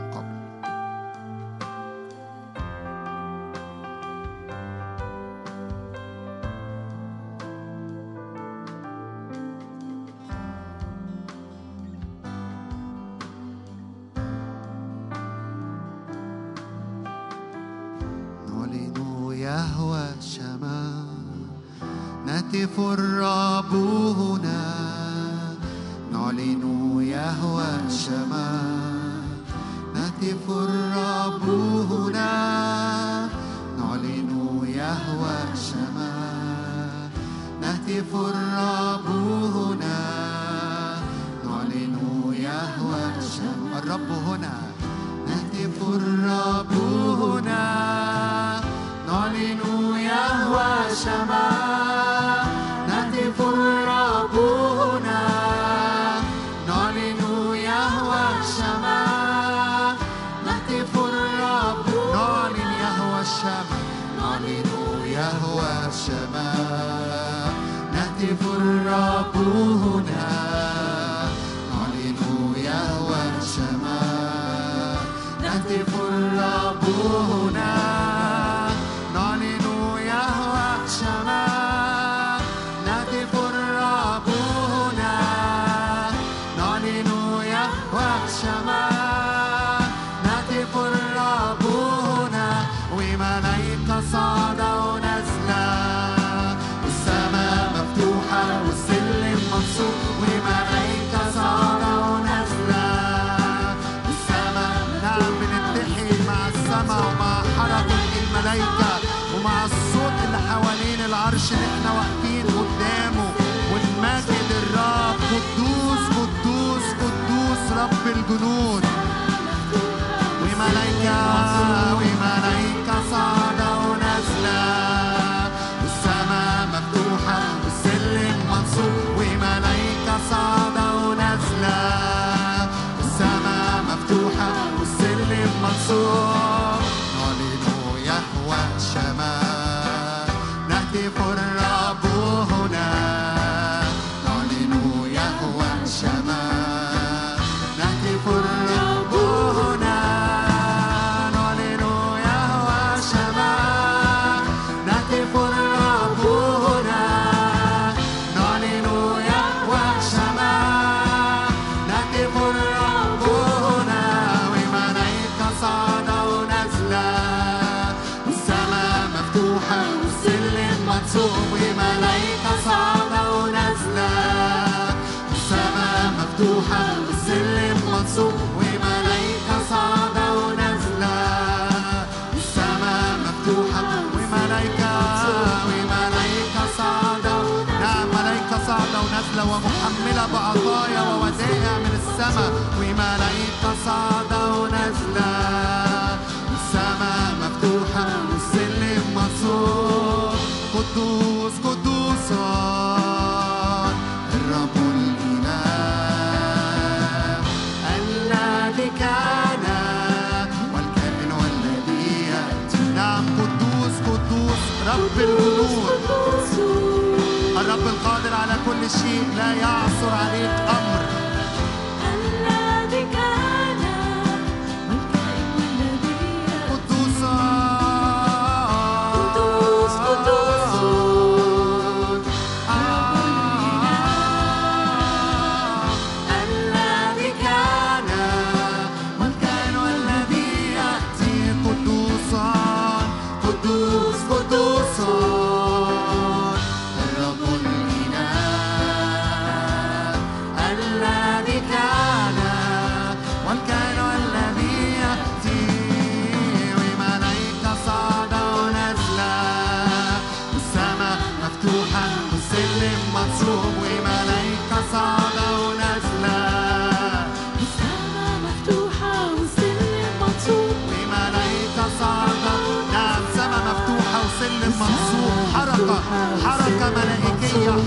شيء 218.88 219.24
لا 219.38 219.54
يعثر 219.54 220.10
عليك 220.10 220.70
أمر. 220.70 220.85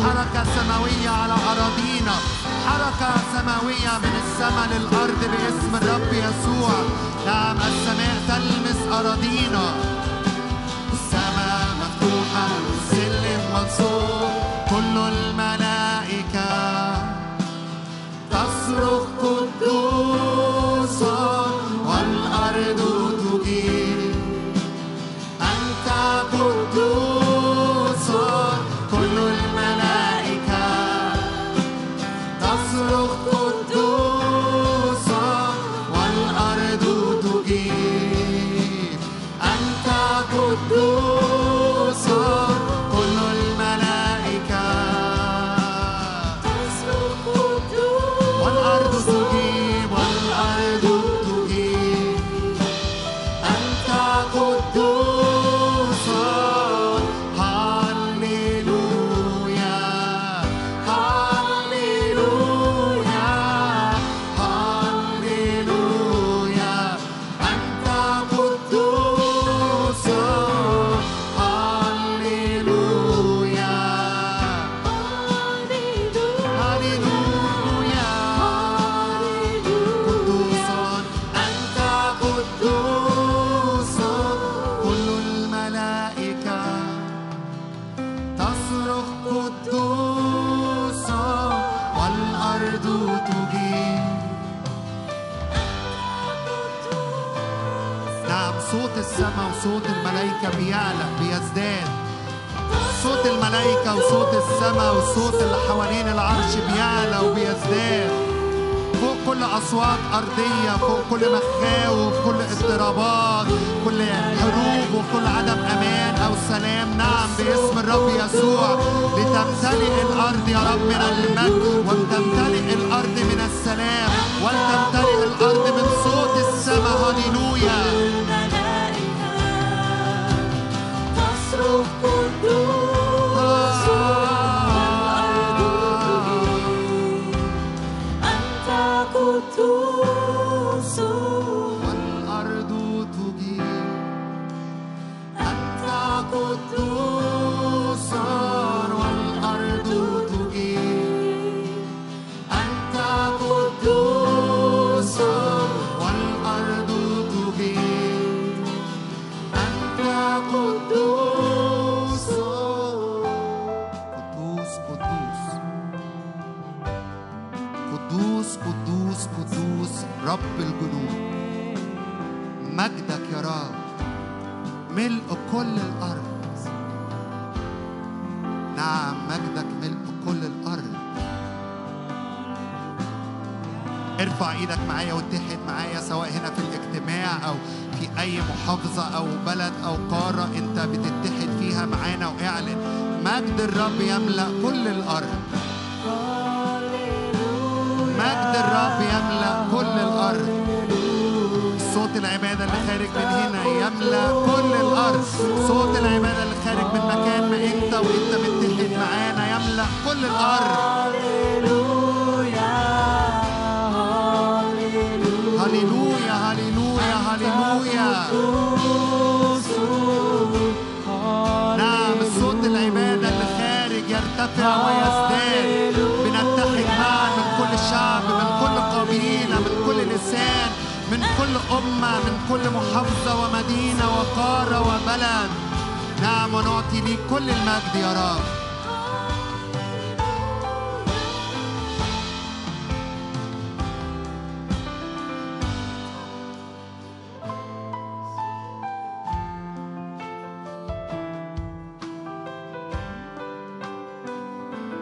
حركة 0.05 0.45
سماوية 0.57 1.11
على 1.11 1.33
أراضينا. 1.53 2.17
حركة 2.67 3.13
سماوية 3.35 3.93
من 4.03 4.15
السماء 4.25 4.69
للأرض 4.73 5.21
باسم 5.33 5.73
الرب 5.77 6.13
يسوع. 6.13 6.75
نعم 7.27 7.57
السماء 7.57 8.17
تلمس 8.29 8.81
أراضينا. 8.93 9.65
السماء 10.93 11.67
مفتوحة 11.81 12.49
والسلم 12.67 13.41
منصور. 13.55 14.31
كل 14.71 14.99
الم... 14.99 15.38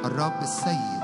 الرب 0.06 0.42
السيد. 0.42 0.95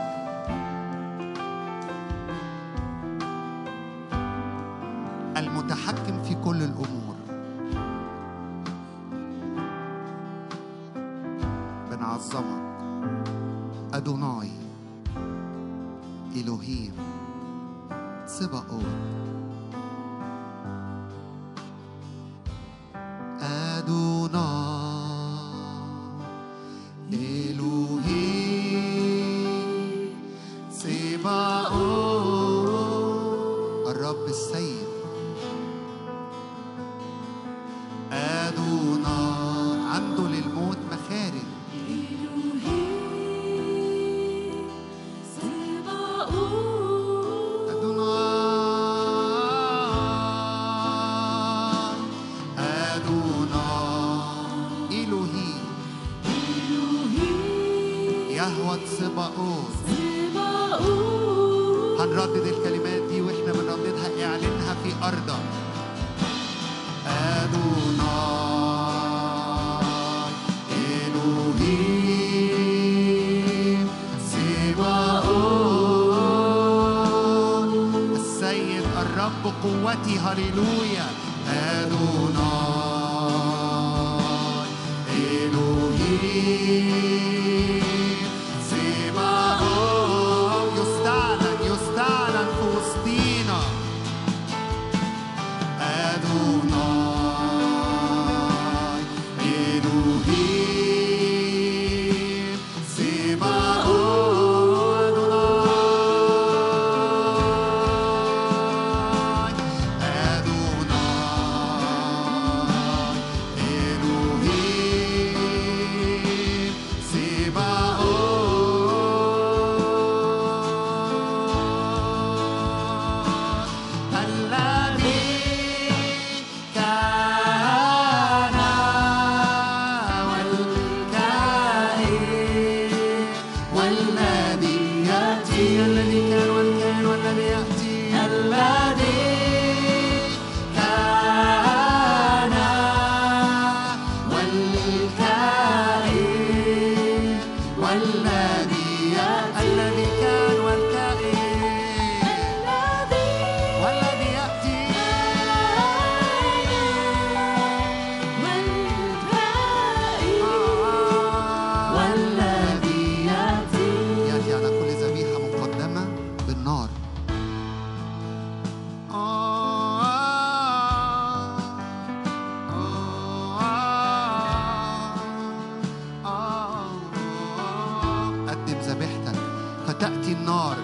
تأتي 180.03 180.33
النار. 180.33 180.77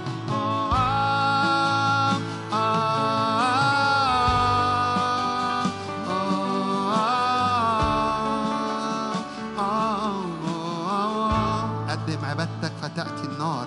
قدم 11.88 12.24
عبادتك 12.24 12.72
فتأتي 12.82 13.24
النار. 13.24 13.66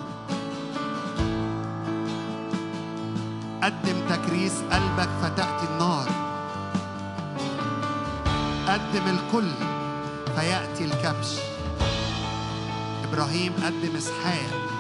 قدم 3.64 3.98
تكريس 4.10 4.54
قلبك 4.72 5.10
فتأتي 5.22 5.66
النار. 5.74 6.08
قدم 8.68 9.08
الكل 9.08 9.52
فيأتي 10.36 10.86
الكبش. 10.86 11.40
إبراهيم 13.04 13.54
قدم 13.66 13.96
إسحاق. 13.98 14.71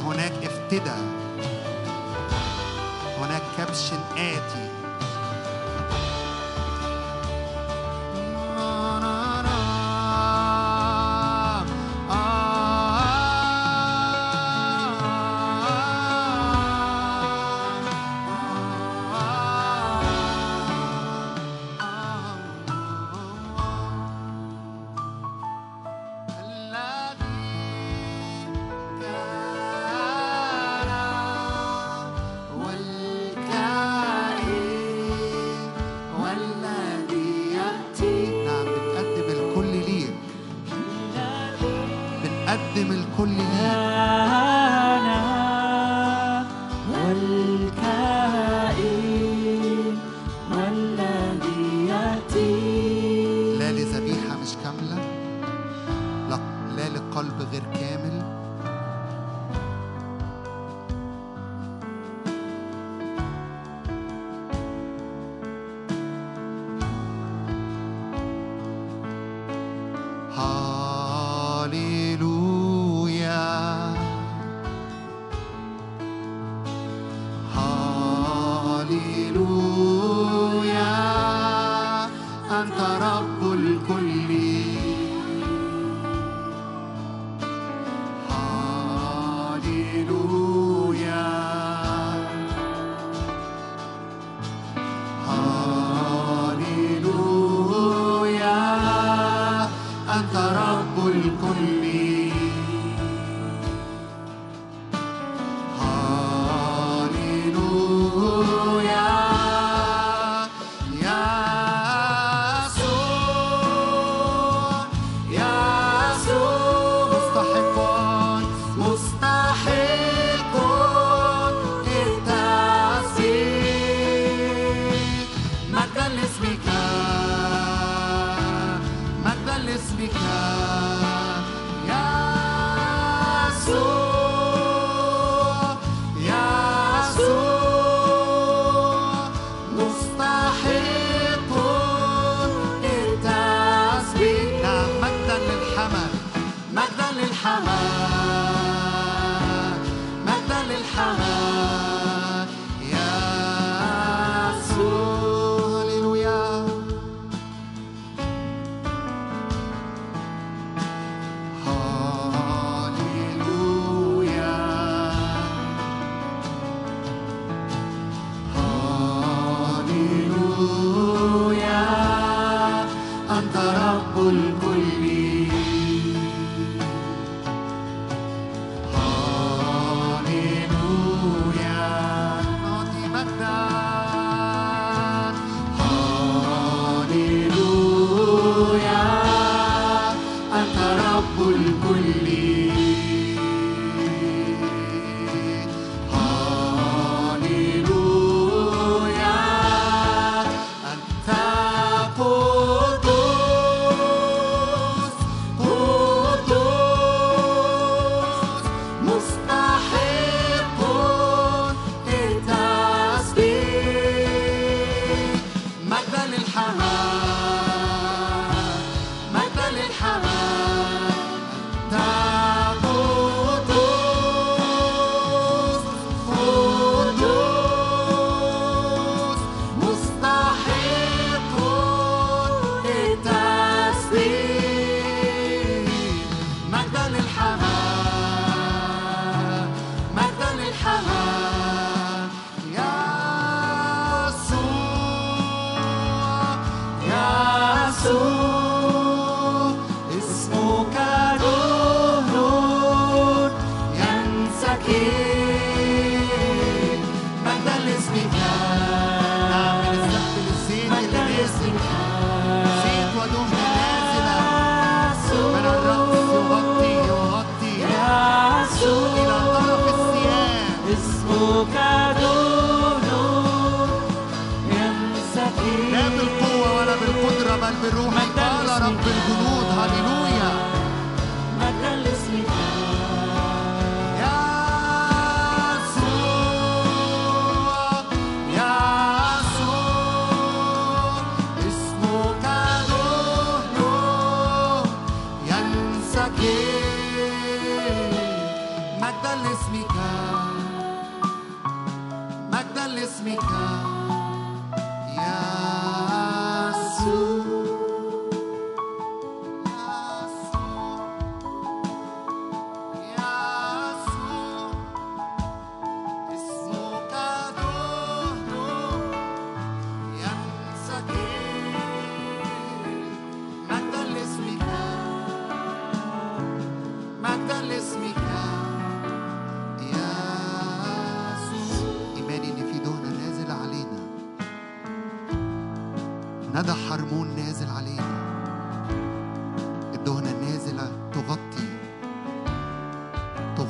هناك 0.00 0.32
افتدى 0.44 1.00
هناك 3.18 3.42
كبش 3.58 3.92
آتي. 4.16 4.69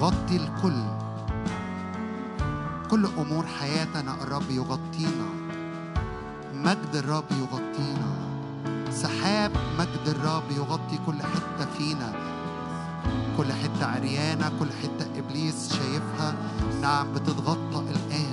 يغطي 0.01 0.37
الكل. 0.37 0.83
كل 2.91 3.07
أمور 3.19 3.47
حياتنا 3.47 4.23
الرب 4.23 4.51
يغطينا. 4.51 5.29
مجد 6.55 6.95
الرب 6.95 7.25
يغطينا. 7.31 8.13
سحاب 8.91 9.53
مجد 9.79 10.09
الرب 10.09 10.43
يغطي 10.57 10.99
كل 11.07 11.23
حتة 11.23 11.67
فينا. 11.79 12.13
كل 13.37 13.53
حتة 13.53 13.87
عريانة 13.87 14.53
كل 14.59 14.69
حتة 14.83 15.19
إبليس 15.19 15.73
شايفها. 15.73 16.35
نعم 16.83 17.13
بتتغطى 17.13 17.81
الآن. 17.91 18.30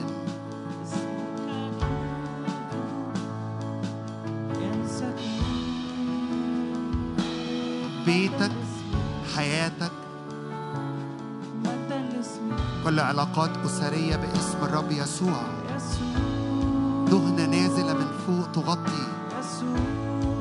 كل 12.98 13.04
علاقات 13.04 13.50
أسرية 13.66 14.16
باسم 14.16 14.58
الرب 14.64 14.92
يسوع. 14.92 15.42
دهنة 17.12 17.46
نازلة 17.46 17.94
من 17.94 18.08
فوق 18.28 18.52
تغطي. 18.52 19.04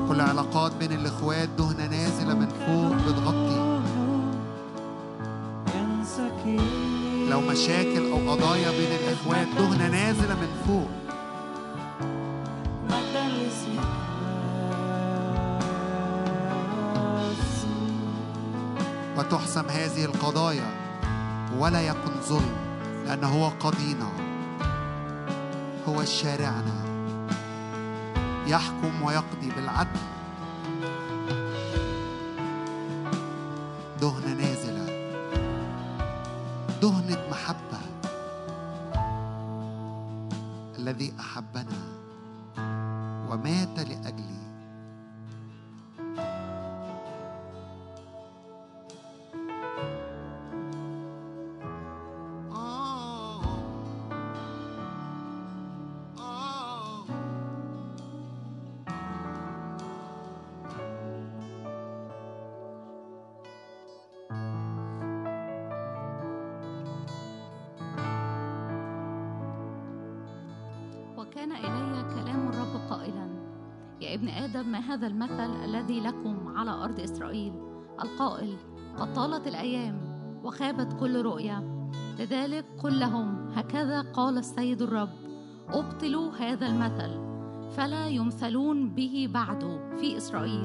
كل 0.08 0.20
علاقات 0.20 0.72
بين 0.76 0.92
الإخوات 0.92 1.48
دهنة 1.58 1.86
نازلة 1.86 2.34
من 2.34 2.48
فوق 2.48 2.92
بتغطي. 2.92 3.80
لو 7.30 7.40
مشاكل 7.40 8.10
أو 8.10 8.30
قضايا 8.30 8.70
بين 8.70 8.92
الإخوات 8.92 9.46
دهنة 9.58 9.88
نازلة 9.88 10.34
من 10.34 10.48
فوق. 10.66 10.88
وتحسم 19.18 19.68
هذه 19.68 20.04
القضايا. 20.04 20.85
ولا 21.58 21.80
يكن 21.80 22.20
ظلم 22.22 22.56
لأن 23.06 23.24
هو 23.24 23.48
قاضينا 23.48 24.08
هو 25.88 26.04
شارعنا. 26.04 26.86
يحكم 28.46 29.02
ويقضي 29.02 29.50
بالعدل. 29.56 30.05
طالت 79.36 79.46
الأيام 79.46 80.00
وخابت 80.44 80.92
كل 81.00 81.22
رؤية 81.22 81.88
لذلك 82.18 82.64
قل 82.82 83.00
لهم 83.00 83.48
هكذا 83.54 84.00
قال 84.00 84.38
السيد 84.38 84.82
الرب 84.82 85.08
أبطلوا 85.68 86.32
هذا 86.32 86.66
المثل 86.66 87.10
فلا 87.76 88.08
يمثلون 88.08 88.88
به 88.88 89.28
بعده 89.34 89.96
في 89.96 90.16
إسرائيل. 90.16 90.64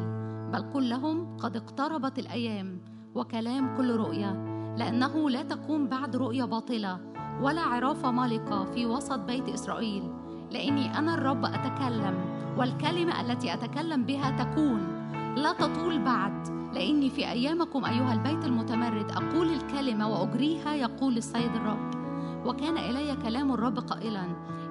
بل 0.54 0.62
قل 0.74 0.90
لهم 0.90 1.38
قد 1.38 1.56
اقتربت 1.56 2.20
الأيام 2.20 2.82
وكلام 3.16 3.78
كل 3.78 3.96
رؤية 3.96 4.32
لأنه 4.78 5.30
لا 5.30 5.44
تكون 5.44 5.88
بعد 5.88 6.16
رؤية 6.16 6.44
باطلة 6.44 7.00
ولا 7.42 7.62
عرافة 7.62 8.12
مالقة 8.12 8.66
في 8.66 8.86
وسط 8.86 9.20
بيت 9.20 9.50
إسرائيل. 9.50 10.04
لأني 10.52 10.98
أنا 10.98 11.14
الرب 11.14 11.46
أتكلم 11.46 12.16
والكلمة 12.58 13.22
التي 13.22 13.54
أتكلم 13.54 14.04
بها 14.06 14.44
تكون 14.44 14.80
لا 15.36 15.54
تطول 15.54 16.00
بعد. 16.00 16.61
لأني 16.74 17.10
في 17.10 17.30
أيامكم 17.32 17.86
أيها 17.86 18.14
البيت 18.14 18.46
المتمرد 18.46 19.12
أقول 19.12 19.50
الكلمة 19.50 20.08
وأجريها 20.08 20.76
يقول 20.76 21.18
السيد 21.18 21.56
الرب. 21.56 21.92
وكان 22.46 22.78
إلي 22.78 23.16
كلام 23.16 23.52
الرب 23.52 23.80
قائلا 23.80 24.24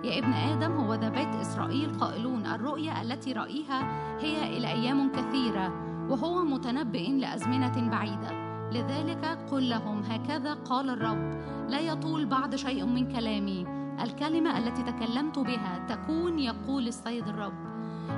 يا 0.05 0.19
ابن 0.19 0.33
آدم 0.33 0.73
هو 0.73 0.95
ذا 0.95 1.09
بيت 1.09 1.35
إسرائيل. 1.35 1.95
قائلون 1.95 2.47
الرؤيا 2.47 3.03
التي 3.03 3.33
رأيها 3.33 3.81
هي 4.21 4.57
إلى 4.57 4.69
أيام 4.69 5.13
كثيرة 5.13 5.73
وهو 6.11 6.45
متنبئ 6.45 7.11
لأزمنة 7.11 7.91
بعيدة. 7.91 8.51
لذلك 8.73 9.39
قل 9.51 9.71
لهم 9.71 10.03
هكذا 10.03 10.55
قال 10.55 10.91
الرب 10.91 11.41
لا 11.69 11.81
يطول 11.81 12.27
بعد 12.27 12.57
شيء 12.57 12.87
من 12.87 13.13
كلامي. 13.13 13.67
الكلمة 14.03 14.59
التي 14.59 14.83
تكلمت 14.83 15.39
بها 15.39 15.87
تكون 15.89 16.39
يقول 16.39 16.89
السيد 16.89 17.29
الرب. 17.29 17.71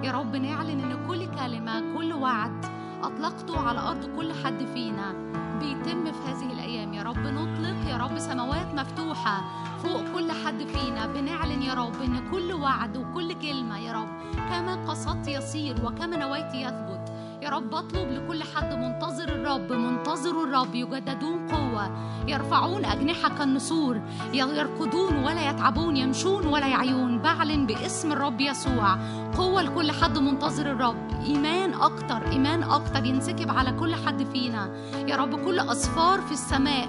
يا 0.03 0.12
رب 0.12 0.37
نعلن 0.37 0.80
إن 0.80 1.07
كل 1.07 1.26
كلمة 1.26 1.95
كل 1.97 2.12
وعد 2.12 2.82
اطلقته 3.03 3.68
على 3.68 3.80
أرض 3.80 4.16
كل 4.16 4.33
حد 4.45 4.66
فينا. 4.74 5.12
بيتم 5.61 6.04
في 6.04 6.22
هذه 6.29 6.53
الأيام. 6.53 6.95
يا 6.95 7.03
رب 7.03 7.18
نطلق. 7.18 7.91
يا 7.91 7.96
رب 7.96 8.18
سماوات 8.18 8.74
مفتوحة 8.74 9.45
فوق 9.83 10.03
كل 10.14 10.33
حد 10.33 10.62
فينا. 10.62 11.07
بنعلن 11.07 11.62
يا 11.62 11.74
رب 11.74 12.03
إن 12.03 12.30
كل 12.30 12.53
وعد 12.53 12.96
وكل 12.96 13.33
كلمة 13.33 13.79
يا 13.79 13.92
رب. 13.92 14.08
كما 14.50 14.74
قصدت 14.88 15.29
يصير 15.29 15.87
وكما 15.87 16.16
نويت 16.16 16.54
يثبت. 16.54 17.01
يا 17.42 17.48
رب 17.50 17.70
بطلب 17.70 18.12
لكل 18.12 18.42
حد 18.42 18.72
منتظر 18.72 19.28
الرب 19.28 19.72
منتظر 19.72 20.44
الرب 20.44 20.74
يجددون 20.74 21.48
قوة 21.48 21.90
يرفعون 22.28 22.84
أجنحة 22.84 23.28
كالنسور 23.38 24.00
يركضون 24.32 25.24
ولا 25.24 25.50
يتعبون 25.50 25.96
يمشون 25.96 26.46
ولا 26.46 26.66
يعيون. 26.66 27.18
بعلن 27.18 27.66
باسم 27.66 28.12
الرب 28.12 28.40
يسوع. 28.40 28.96
قوة 29.36 29.62
لكل 29.62 29.92
حد 29.92 30.18
منتظر 30.18 30.70
الرب. 30.70 30.96
إيمان 31.26 31.74
أكتر 31.74 32.30
إيمان 32.32 32.62
أكتر 32.62 33.04
ينسكب 33.04 33.50
على 33.50 33.72
كل 33.72 33.94
حد 33.94 34.22
فينا. 34.32 34.70
يا 35.08 35.16
رب 35.16 35.44
كل 35.44 35.58
أسفار 35.58 36.20
في 36.20 36.32
السماء 36.32 36.88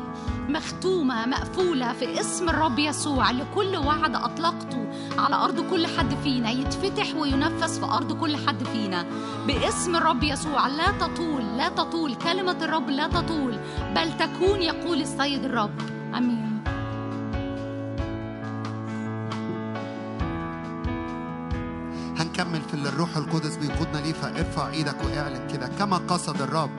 مختومة 0.53 1.25
مقفولة 1.25 1.93
في 1.93 2.19
اسم 2.19 2.49
الرب 2.49 2.79
يسوع 2.79 3.31
لكل 3.31 3.77
وعد 3.77 4.15
أطلقته 4.15 4.87
على 5.17 5.35
أرض 5.35 5.69
كل 5.69 5.87
حد 5.87 6.15
فينا 6.23 6.51
يتفتح 6.51 7.15
وينفذ 7.15 7.79
في 7.79 7.85
أرض 7.85 8.19
كل 8.19 8.37
حد 8.47 8.63
فينا. 8.63 9.05
باسم 9.47 9.95
الرب 9.95 10.23
يسوع 10.23 10.67
لا 10.67 10.91
تطول 10.91 11.57
لا 11.57 11.69
تطول. 11.69 12.15
كلمة 12.15 12.57
الرب 12.61 12.89
لا 12.89 13.07
تطول 13.07 13.59
بل 13.95 14.17
تكون 14.17 14.61
يقول 14.61 15.01
السيد 15.01 15.45
الرب. 15.45 15.71
آمين. 16.15 16.63
هنكمل 22.19 22.61
في 22.61 22.73
اللي 22.73 22.89
الروح 22.89 23.17
القدس 23.17 23.55
بيقودنا 23.55 23.97
ليه 23.97 24.13
فارفع 24.13 24.69
إيدك 24.69 24.95
واعلن 25.05 25.47
كده. 25.53 25.67
كما 25.67 25.97
قصد 25.97 26.41
الرب 26.41 26.69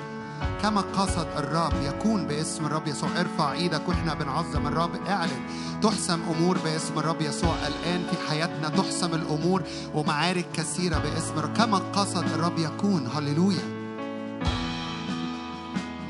كما 0.62 0.80
قصد 0.80 1.26
الرب 1.36 1.72
يكون 1.82 2.26
باسم 2.26 2.66
الرب 2.66 2.88
يسوع. 2.88 3.08
ارفع 3.20 3.52
إيدك 3.52 3.88
وإحنا 3.88 4.14
بنعظم 4.14 4.66
الرب. 4.66 4.90
اعلن. 5.08 5.46
تحسم 5.82 6.20
أمور 6.22 6.58
باسم 6.58 6.98
الرب 6.98 7.20
يسوع. 7.20 7.54
الآن 7.66 8.02
في 8.10 8.28
حياتنا 8.28 8.68
تحسم 8.68 9.14
الأمور 9.14 9.62
ومعارك 9.94 10.46
كثيرة 10.54 10.98
باسم 10.98 11.38
الرب. 11.38 11.56
كما 11.56 11.78
قصد 11.78 12.24
الرب 12.24 12.58
يكون. 12.58 13.08
هللويا. 13.14 13.64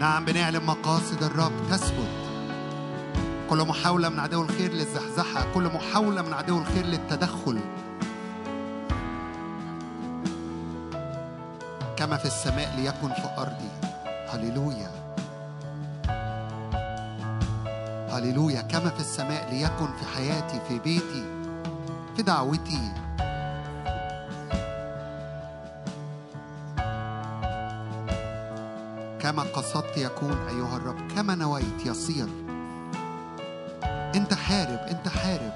نعم 0.01 0.25
بنعلن 0.25 0.65
مقاصد 0.65 1.23
الرب. 1.23 1.53
تثبت. 1.71 2.09
كل 3.51 3.63
محاولة 3.65 4.09
من 4.09 4.21
عدو 4.21 4.43
الخير 4.43 4.73
للزحزحة. 4.73 5.47
كل 5.55 5.65
محاولة 5.65 6.23
من 6.23 6.33
عدو 6.33 6.59
الخير 6.59 6.87
للتدخل. 6.87 7.61
كما 11.97 12.17
في 12.17 12.25
السماء 12.25 12.75
ليكن 12.77 13.09
في 13.09 13.29
أرضي. 13.39 13.84
هللويا. 14.35 14.91
هللويا. 18.11 18.61
كما 18.61 18.91
في 18.91 19.01
السماء 19.01 19.51
ليكن 19.51 19.87
في 19.87 20.07
حياتي 20.15 20.61
في 20.69 20.79
بيتي 20.79 21.25
في 22.17 22.23
دعوتي. 22.23 22.93
كما 29.21 29.43
قصدت 29.43 29.97
يكون 29.97 30.49
أيها 30.49 30.77
الرب 30.77 31.13
كما 31.17 31.35
نويت 31.35 31.87
يصير. 31.87 32.29
أنت 34.15 34.35
حارب 34.35 34.79
أنت 34.79 35.09
حارب. 35.09 35.53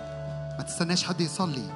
ما 0.58 0.64
تستناش 0.66 1.04
حد 1.04 1.20
يصلي. 1.20 1.68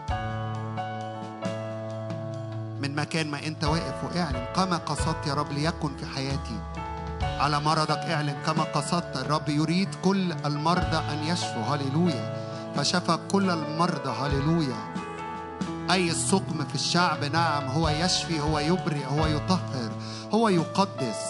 من 2.80 2.94
مكان 2.94 3.30
ما 3.30 3.46
أنت 3.46 3.64
واقف 3.64 4.04
وأعلن 4.04 4.44
كما 4.56 4.76
قصدت 4.76 5.26
يا 5.26 5.34
رب 5.34 5.52
ليكن 5.52 5.96
في 5.96 6.06
حياتي. 6.06 6.81
على 7.22 7.60
مرضك 7.60 7.98
اعلن 7.98 8.36
كما 8.46 8.62
قصدت. 8.62 9.16
الرب 9.16 9.48
يريد 9.48 9.94
كل 10.04 10.32
المرضى 10.32 10.96
أن 10.96 11.24
يشفوا. 11.24 11.62
هللويا. 11.62 12.36
فشفى 12.76 13.18
كل 13.30 13.50
المرضى. 13.50 14.10
هللويا. 14.10 14.92
أي 15.90 16.10
سقم 16.10 16.64
في 16.68 16.74
الشعب؟ 16.74 17.24
نعم 17.24 17.68
هو 17.68 17.88
يشفي 17.88 18.40
هو 18.40 18.58
يبرئ 18.58 19.06
هو 19.06 19.26
يطهر 19.26 19.90
هو 20.34 20.48
يقدس. 20.48 21.20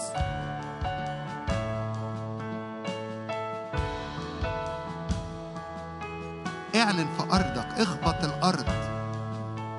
اعلن 6.75 7.07
في 7.17 7.23
أرضك 7.33 7.67
اخبط 7.77 8.23
الأرض. 8.23 8.65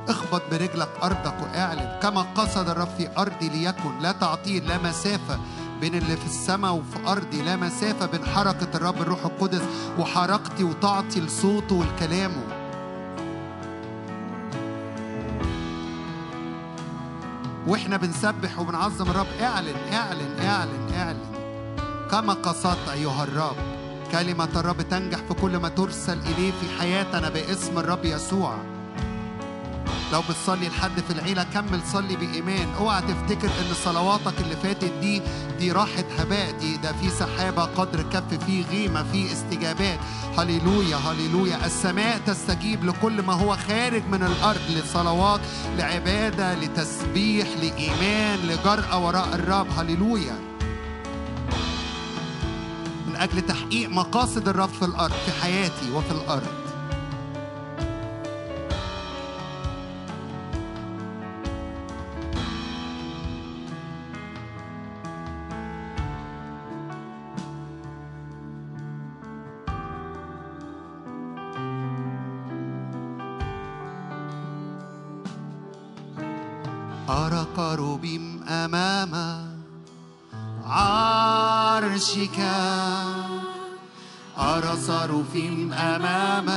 اخبط 0.09 0.43
برجلك 0.51 0.89
أرضك 1.03 1.35
واعلن. 1.43 1.99
كما 2.03 2.23
قصد 2.35 2.69
الرب 2.69 2.89
في 2.99 3.19
أرضي 3.19 3.49
ليكن. 3.49 3.99
لا 3.99 4.13
تعطيل 4.13 4.69
لا 4.69 4.79
مسافة. 4.79 5.39
بين 5.81 5.95
اللي 5.95 6.17
في 6.17 6.27
السماء 6.27 6.73
وفي 6.75 7.07
أرضي 7.07 7.43
لا 7.43 7.57
مسافة 7.57 8.07
بين 8.07 8.25
حركة 8.25 8.69
الرب 8.75 9.03
الروح 9.03 9.25
القدس 9.25 9.63
وحركتي 9.99 10.65
وطاعتي 10.65 11.21
لصوته 11.21 11.75
ولكلامه 11.75 12.43
وإحنا 17.67 17.97
بنسبح 17.97 18.59
وبنعظم 18.59 19.11
الرب. 19.11 19.27
اعلن 19.41 19.77
اعلن 19.93 20.39
اعلن 20.41 20.93
اعلن. 20.95 21.35
كما 22.11 22.33
قصدت 22.33 22.89
أيها 22.93 23.25
الرب. 23.25 23.57
كلمة 24.13 24.49
الرب 24.57 24.83
تنجح 24.83 25.19
في 25.19 25.35
كل 25.35 25.57
ما 25.57 25.69
ترسل 25.69 26.19
إليه 26.19 26.51
في 26.51 26.81
حياتنا 26.81 27.29
باسم 27.29 27.79
الرب 27.79 28.05
يسوع. 28.05 28.74
لو 30.15 30.23
بتصلي 30.31 30.69
لحد 30.69 31.01
في 31.01 31.13
العيلة 31.13 31.43
كمل 31.43 31.81
صلي 31.93 32.17
بإيمان. 32.17 32.69
اوعى 32.79 33.03
تفتكر 33.03 33.47
إن 33.47 33.75
صلواتك 33.85 34.41
اللي 34.41 34.57
فاتت 34.57 34.93
دي 35.01 35.23
دي 35.59 35.73
راحت 35.73 36.05
هباء 36.19 36.51
دي 36.51 36.77
ده 36.77 36.93
في 36.93 37.11
سحابة 37.11 37.63
قدر 37.63 38.03
كف 38.03 38.45
في 38.47 38.63
غيمة 38.71 39.03
في 39.03 39.33
استجابات. 39.33 39.99
هللويا 40.39 40.97
هللويا. 40.97 41.67
السماء 41.67 42.21
تستجيب 42.27 42.85
لكل 42.85 43.23
ما 43.23 43.33
هو 43.33 43.57
خارج 43.57 44.03
من 44.07 44.23
الأرض 44.23 44.61
لصلوات 44.71 45.41
لعبادة 45.79 46.55
لتسبيح 46.55 47.49
لإيمان 47.63 48.39
لجرأة 48.39 48.99
وراء 49.07 49.35
الرب. 49.35 49.67
هللويا. 49.79 50.39
من 53.09 53.17
أجل 53.17 53.41
تحقيق 53.41 53.91
مقاصد 53.91 54.49
الرب 54.49 54.69
في 54.69 54.85
الأرض 54.85 55.15
في 55.27 55.43
حياتي 55.43 55.91
وفي 55.91 56.11
الأرض. 56.11 56.64
أمام 78.65 79.13
عرشك 80.67 82.39
أرى 84.39 84.77
صاروفيم 84.87 85.73
أمام 85.73 86.49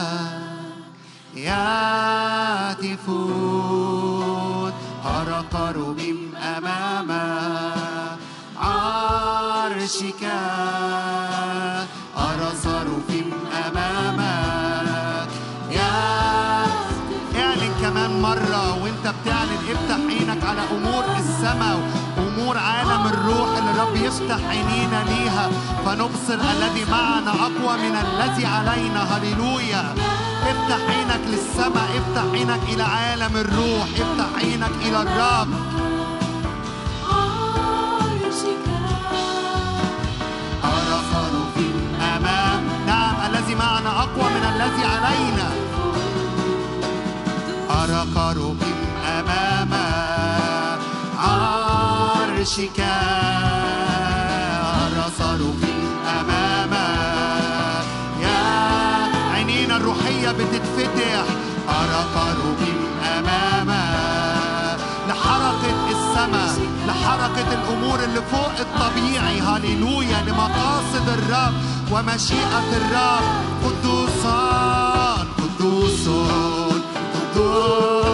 يهتفون 3.37 4.73
أرى 5.05 5.43
كروبيم 5.51 6.35
أمام 6.35 7.11
عرشك 8.57 10.23
على 20.47 20.61
أمور 20.71 21.03
السماء 21.19 21.79
أمور 22.17 22.57
عالم 22.57 23.07
الروح 23.07 23.49
اللي 23.57 23.71
الرب 23.71 23.95
يفتح 23.95 24.39
عينينا 24.49 25.03
ليها. 25.03 25.49
فنبصر 25.85 26.39
الذي 26.55 26.85
معنا 26.91 27.31
أقوى 27.31 27.77
من 27.77 27.95
الذي 27.95 28.45
علينا. 28.45 29.01
هللويا. 29.03 29.95
افتح 30.51 30.79
عينك 30.89 31.21
للسماء 31.27 31.89
افتح 31.99 32.23
عينك 32.33 32.59
إلى 32.73 32.83
عالم 32.83 33.37
الروح 33.37 33.87
افتح 34.03 34.29
عينك 34.43 34.71
إلى 34.81 35.01
الرب. 35.01 35.49
أرى 40.63 40.99
نعم 42.87 43.15
الذي 43.29 43.55
معنا 43.55 43.89
أقوى 43.99 44.29
من 44.35 44.43
الذي 44.55 44.83
علينا. 44.85 45.47
أرى 47.69 48.05
خروفي 48.15 48.73
أمام 49.19 49.56
عرشك 52.47 52.79
أرى 54.83 55.05
خروفي 55.19 55.73
أمام 56.19 56.73
يا 58.21 58.41
عينينا 59.33 59.75
الروحية 59.77 60.31
بتتفتح 60.31 61.25
أرى 61.69 62.05
خروفي 62.15 62.73
أمام 63.17 63.69
لحركة 65.09 65.89
السماء 65.91 66.55
لحركة 66.87 67.53
الأمور 67.53 67.99
اللي 68.03 68.21
فوق 68.31 68.57
الطبيعي. 68.59 69.41
هللويا 69.41 70.21
لمقاصد 70.27 71.09
الرب 71.09 71.53
ومشيئة 71.91 72.69
الرب. 72.77 73.23
قدوسان 73.65 75.27
قدوسون 75.37 76.81
قدوس. 77.13 78.06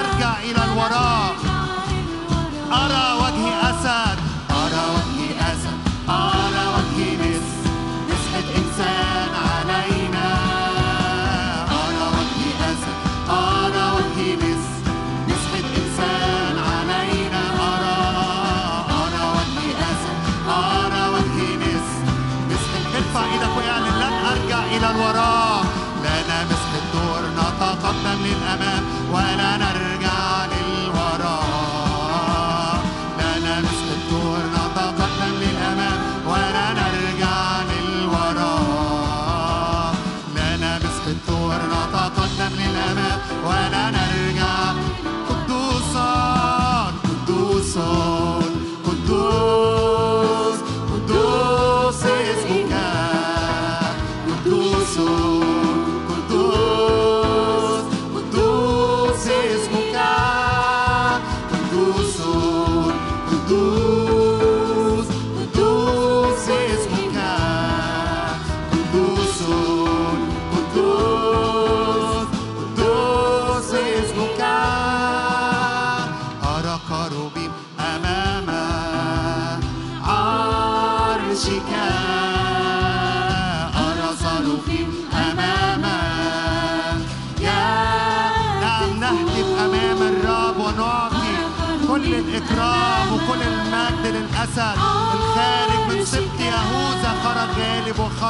نرجع 0.00 0.32
إلى 0.38 0.64
الوراء. 0.64 1.34
أرى 2.72 3.06
وجه 3.22 3.70
أسد. 3.70 4.18
أرى 4.50 4.84
وجه 4.96 5.20
أسد. 5.52 5.78
أرى 6.08 6.64
وجه 6.74 6.98
نس 7.22 7.48
مسحة 8.08 8.48
إنسان 8.60 9.30
علينا. 9.50 10.28
أرى 11.82 12.06
وجه 12.16 12.42
أسد. 12.70 12.94
أرى 13.30 13.84
وجه 13.96 14.34
نس 14.36 14.49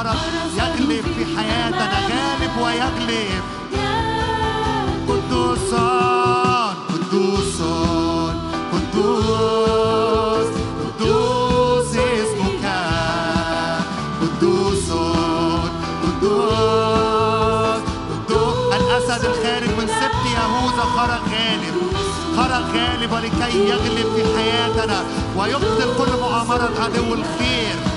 وخرج 0.09 0.57
يغلب 0.57 1.05
في 1.17 1.37
حياتنا 1.37 1.99
غالب 2.09 2.53
ويغلب. 2.63 3.43
قدوسان 5.09 6.73
قدوسان 6.89 8.35
قدوس 8.73 10.47
قدوس 10.81 11.95
اسمك. 11.95 12.65
قدوسان 14.21 15.71
قدوس 16.03 17.81
قدوس. 18.09 18.75
الأسد 18.75 19.25
الخارج 19.25 19.69
من 19.79 19.87
سبط 19.87 20.23
يهوذا 20.37 20.83
خرج 20.95 21.23
غالب. 21.33 21.75
خرج 22.37 22.65
غالب 22.75 23.11
ولكي 23.11 23.53
يغلب 23.69 24.07
في 24.15 24.21
حياتنا 24.37 24.99
ويبطل 25.37 25.89
كل 25.97 26.11
مؤامرة 26.21 26.71
عدو 26.83 27.13
الخير. 27.13 27.90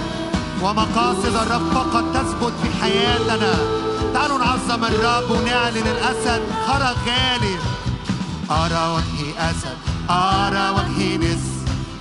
ومقاصد 0.64 1.36
الرب 1.36 1.72
فقط 1.74 2.04
تثبت 2.14 2.52
في 2.62 2.82
حياتنا. 2.82 3.54
تعالوا 4.14 4.38
نعظم 4.38 4.84
الرب 4.84 5.30
ونعلن 5.30 5.86
الأسد 5.86 6.42
خرج 6.66 6.96
غالب 7.06 7.60
أرى 8.50 8.84
وجهي 8.94 9.50
أسد 9.50 9.76
أرى 10.10 10.70
وجهي 10.76 11.16
نس. 11.16 11.44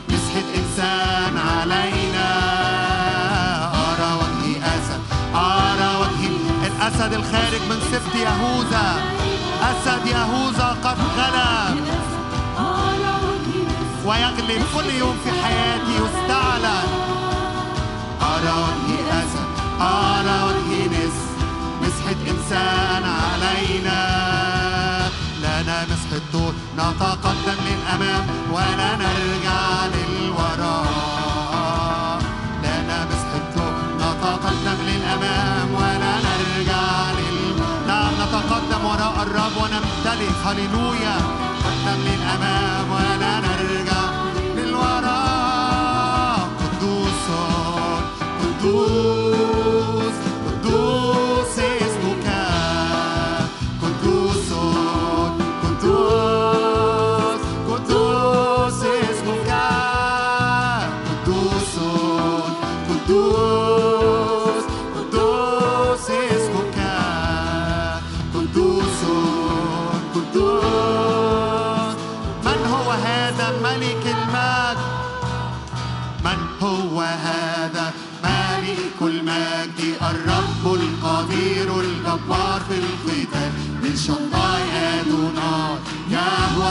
مسحة 0.09 0.47
إنسان 0.59 1.33
علينا. 1.37 2.29
أرى 3.87 4.11
وجهي 4.21 4.55
أسد 4.75 5.01
أرى 5.35 5.91
وجهي 6.01 6.31
الأسد 6.67 7.13
الخارج 7.13 7.61
من 7.69 7.79
سبط 7.91 8.15
يهوذا. 8.15 8.87
أسد 9.61 10.07
يهوذا 10.07 10.77
قد 10.83 10.97
غلب 11.17 11.77
ويغلب 14.05 14.63
كل 14.75 14.89
يوم 14.99 15.15
في 15.23 15.31
حياتي 15.43 15.93
يستعلن. 16.03 17.02
أرى 20.23 20.39
وجهي 20.43 20.87
نس 20.87 21.17
مسحة 21.81 22.19
إنسان 22.31 23.03
علينا. 23.03 23.99
لنا 25.39 25.77
مسح 25.89 26.11
الطول 26.13 26.53
نتقدم 26.77 27.59
للأمام 27.67 28.23
ولا 28.51 28.89
نرجع 28.95 29.61
للوراء. 29.93 30.93
لنا 32.63 32.97
مسح 33.05 33.31
الطول 33.35 33.73
نتقدم 33.99 34.77
للأمام 34.87 35.67
ولا 35.75 36.13
نرجع 36.27 37.11
لل 37.17 37.39
نعم 37.87 38.13
نتقدم 38.13 38.81
وراء 38.85 39.15
الرب 39.21 39.55
ونمتلك 39.57 40.35
هللويا 40.45 41.17
نتقدم 41.17 41.99
للأمام 42.07 42.85
ولا 42.91 43.33
نرجع 43.39 44.03
للوراء. 44.55 46.39
قدوس 46.59 47.25
قدوس. 48.41 49.22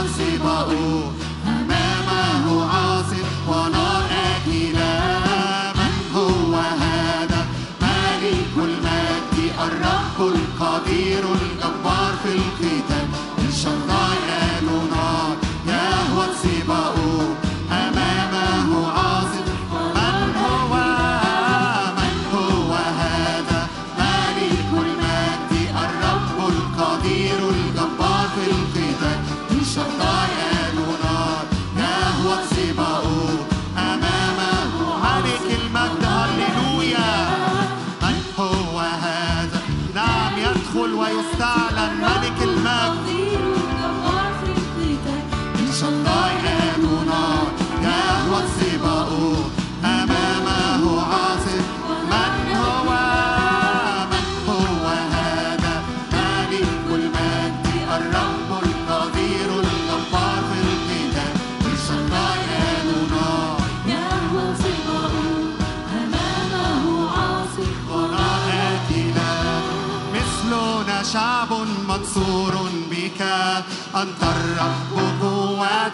Zanzibar 0.03 0.67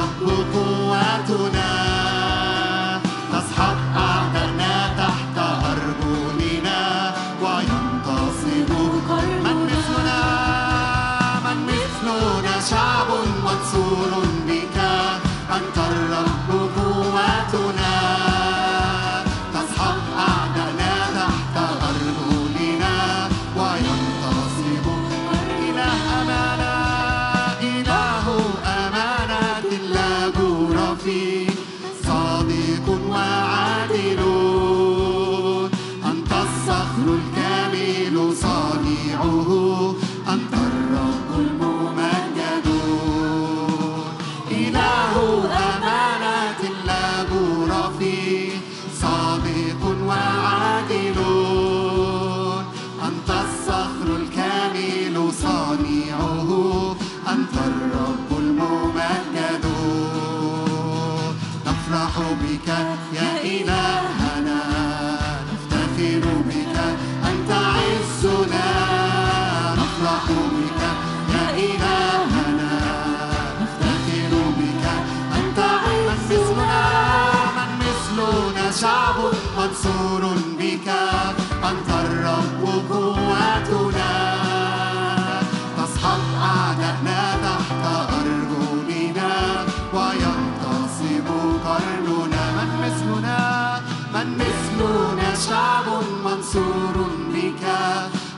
Oh. 0.00 0.27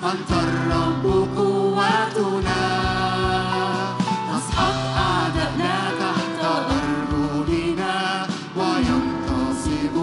أنت 0.04 0.30
الرب 0.32 1.04
قوتنا 1.36 2.62
نسحق 4.30 4.96
أعدائنا 4.96 5.74
تحت 6.00 6.40
أرجلنا 6.44 8.26
وينتصب 8.56 9.94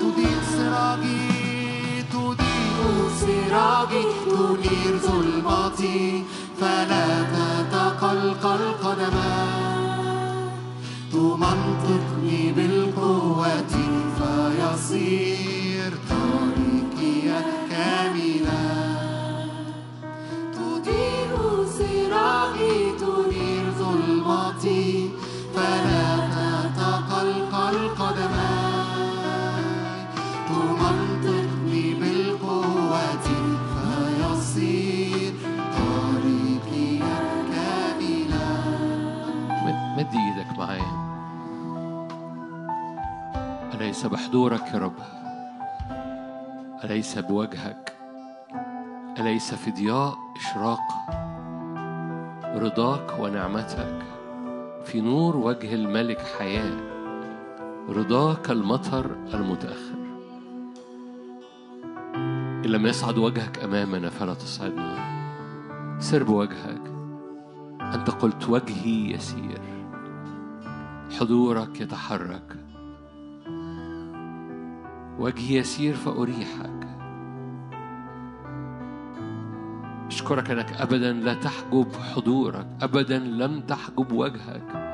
تضيء 0.00 0.40
سراجي 0.56 2.02
تضيء 2.12 2.78
سراجي 3.20 4.04
تنير 4.26 4.94
ظلمتي 4.98 6.24
فلا 6.60 7.06
تتقلق 7.22 8.44
قدما 8.82 9.34
تمنطقني 11.12 12.52
بالقوة 12.52 13.72
فيصير. 14.18 15.63
أليس 44.04 44.12
بحضورك 44.12 44.74
يا 44.74 44.78
رب؟ 44.78 44.94
أليس 46.84 47.18
بوجهك؟ 47.18 47.92
أليس 49.18 49.54
في 49.54 49.70
ضياء 49.70 50.14
إشراق؟ 50.36 50.80
رضاك 52.44 53.18
ونعمتك 53.18 53.98
في 54.84 55.00
نور 55.00 55.36
وجه 55.36 55.74
الملك 55.74 56.20
حياة. 56.38 56.80
رضاك 57.88 58.50
المطر 58.50 59.16
المتأخر. 59.34 60.04
إن 62.14 62.70
لم 62.70 62.86
يصعد 62.86 63.18
وجهك 63.18 63.58
أمامنا 63.58 64.10
فلا 64.10 64.34
تصعدنا 64.34 64.98
سر 65.98 66.22
بوجهك. 66.22 66.82
أنت 67.80 68.10
قلت 68.10 68.48
وجهي 68.48 69.12
يسير. 69.12 69.60
حضورك 71.20 71.80
يتحرك. 71.80 72.63
وجهي 75.18 75.56
يسير 75.56 75.94
فأريحك. 75.94 76.88
أشكرك 80.06 80.50
أنك 80.50 80.72
أبدا 80.72 81.12
لا 81.12 81.34
تحجب 81.34 81.86
حضورك 82.14 82.66
أبدا 82.82 83.18
لم 83.18 83.60
تحجب 83.60 84.12
وجهك. 84.12 84.84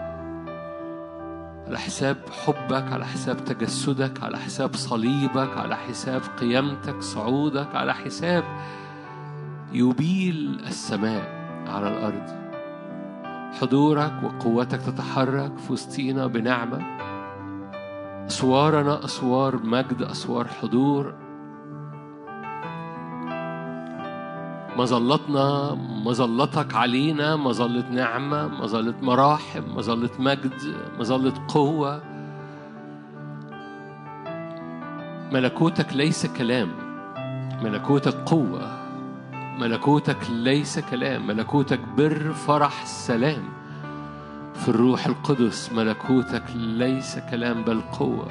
على 1.66 1.78
حساب 1.78 2.16
حبك 2.44 2.92
على 2.92 3.06
حساب 3.06 3.44
تجسدك 3.44 4.22
على 4.22 4.38
حساب 4.38 4.74
صليبك 4.74 5.56
على 5.56 5.76
حساب 5.76 6.22
قيامتك 6.40 7.00
صعودك 7.00 7.74
على 7.74 7.94
حساب 7.94 8.44
يبيل 9.72 10.60
السماء 10.66 11.24
على 11.66 11.88
الأرض. 11.88 12.40
حضورك 13.60 14.12
وقوتك 14.22 14.80
تتحرك 14.82 15.58
في 15.58 15.72
وسطينا 15.72 16.26
بنعمة. 16.26 17.09
أسوارنا 18.30 19.04
أسوار 19.04 19.56
مجد 19.56 20.02
أسوار 20.02 20.48
حضور. 20.48 21.14
مظلتنا 24.76 25.74
مظلتك 26.04 26.74
علينا 26.74 27.36
مظلة 27.36 27.88
نعمة 27.90 28.48
مظلة 28.48 28.94
مراحم 29.02 29.62
مظلة 29.76 30.10
مجد 30.18 30.52
مظلة 30.98 31.32
قوة. 31.48 32.02
ملكوتك 35.32 35.92
ليس 35.92 36.26
كلام 36.26 36.68
ملكوتك 37.62 38.14
قوة 38.14 38.78
ملكوتك 39.58 40.30
ليس 40.30 40.78
كلام 40.78 41.26
ملكوتك 41.26 41.80
بر 41.96 42.32
فرح 42.32 42.84
سلام. 42.84 43.59
في 44.54 44.68
الروح 44.68 45.06
القدس 45.06 45.72
ملكوتك 45.72 46.42
ليس 46.54 47.18
كلام 47.30 47.64
بل 47.64 47.80
قوة. 47.80 48.28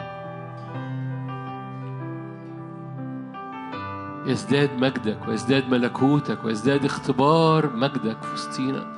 يزداد 4.25 4.69
مجدك 4.77 5.17
ويزداد 5.27 5.69
ملكوتك 5.69 6.45
ويزداد 6.45 6.85
اختبار 6.85 7.75
مجدك 7.75 8.23
في 8.23 8.33
وسطينا. 8.33 8.97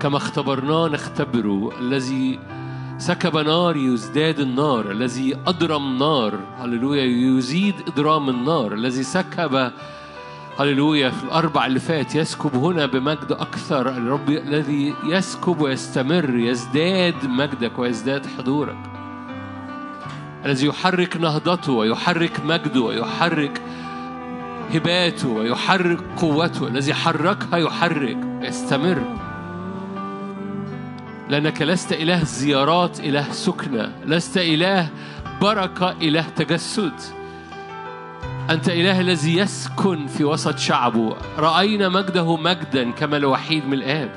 كما 0.00 0.16
اختبرناه 0.16 0.88
نختبره 0.88 1.70
الذي 1.80 2.38
سكب 2.98 3.36
نار 3.36 3.76
يزداد 3.76 4.40
النار 4.40 4.90
الذي 4.90 5.36
أضرم 5.46 5.98
نار 5.98 6.40
هللويا 6.58 7.04
يزيد 7.04 7.74
إضرام 7.88 8.28
النار 8.28 8.72
الذي 8.72 9.02
سكب 9.02 9.70
هللويا. 10.58 11.10
في 11.10 11.24
الأربع 11.24 11.66
اللي 11.66 11.80
فات 11.80 12.14
يسكب 12.14 12.54
هنا 12.54 12.86
بمجد 12.86 13.32
أكثر 13.32 13.88
الرب 13.88 14.30
الذي 14.30 14.94
يسكب 15.04 15.60
ويستمر 15.60 16.36
يزداد 16.36 17.14
مجدك 17.26 17.78
ويزداد 17.78 18.26
حضورك. 18.26 18.78
الذي 20.44 20.66
يحرك 20.66 21.16
نهضته 21.16 21.72
ويحرك 21.72 22.40
مجده 22.44 22.80
ويحرك 22.80 23.60
هباته 24.74 25.28
ويحرك 25.28 26.00
قوته. 26.16 26.66
الذي 26.66 26.94
حركها 26.94 27.56
يحرك 27.56 28.18
يستمر 28.42 29.02
لأنك 31.28 31.62
لست 31.62 31.92
إله 31.92 32.24
زيارات 32.24 33.00
إله 33.00 33.32
سكنة. 33.32 33.92
لست 34.06 34.36
إله 34.36 34.88
بركة 35.40 35.90
إله 35.90 36.24
تجسد. 36.36 37.17
أنت 38.50 38.68
إله 38.68 39.00
الذي 39.00 39.36
يسكن 39.36 40.06
في 40.06 40.24
وسط 40.24 40.58
شعبه. 40.58 41.16
رأينا 41.38 41.88
مجده 41.88 42.36
مجدا 42.36 42.90
كما 42.90 43.16
الوحيد 43.16 43.66
من 43.66 43.72
الآب 43.72 44.10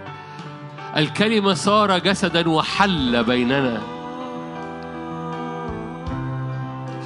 الكلمة 0.98 1.54
صار 1.54 1.98
جسدا 1.98 2.50
وحل 2.50 3.24
بيننا. 3.24 3.82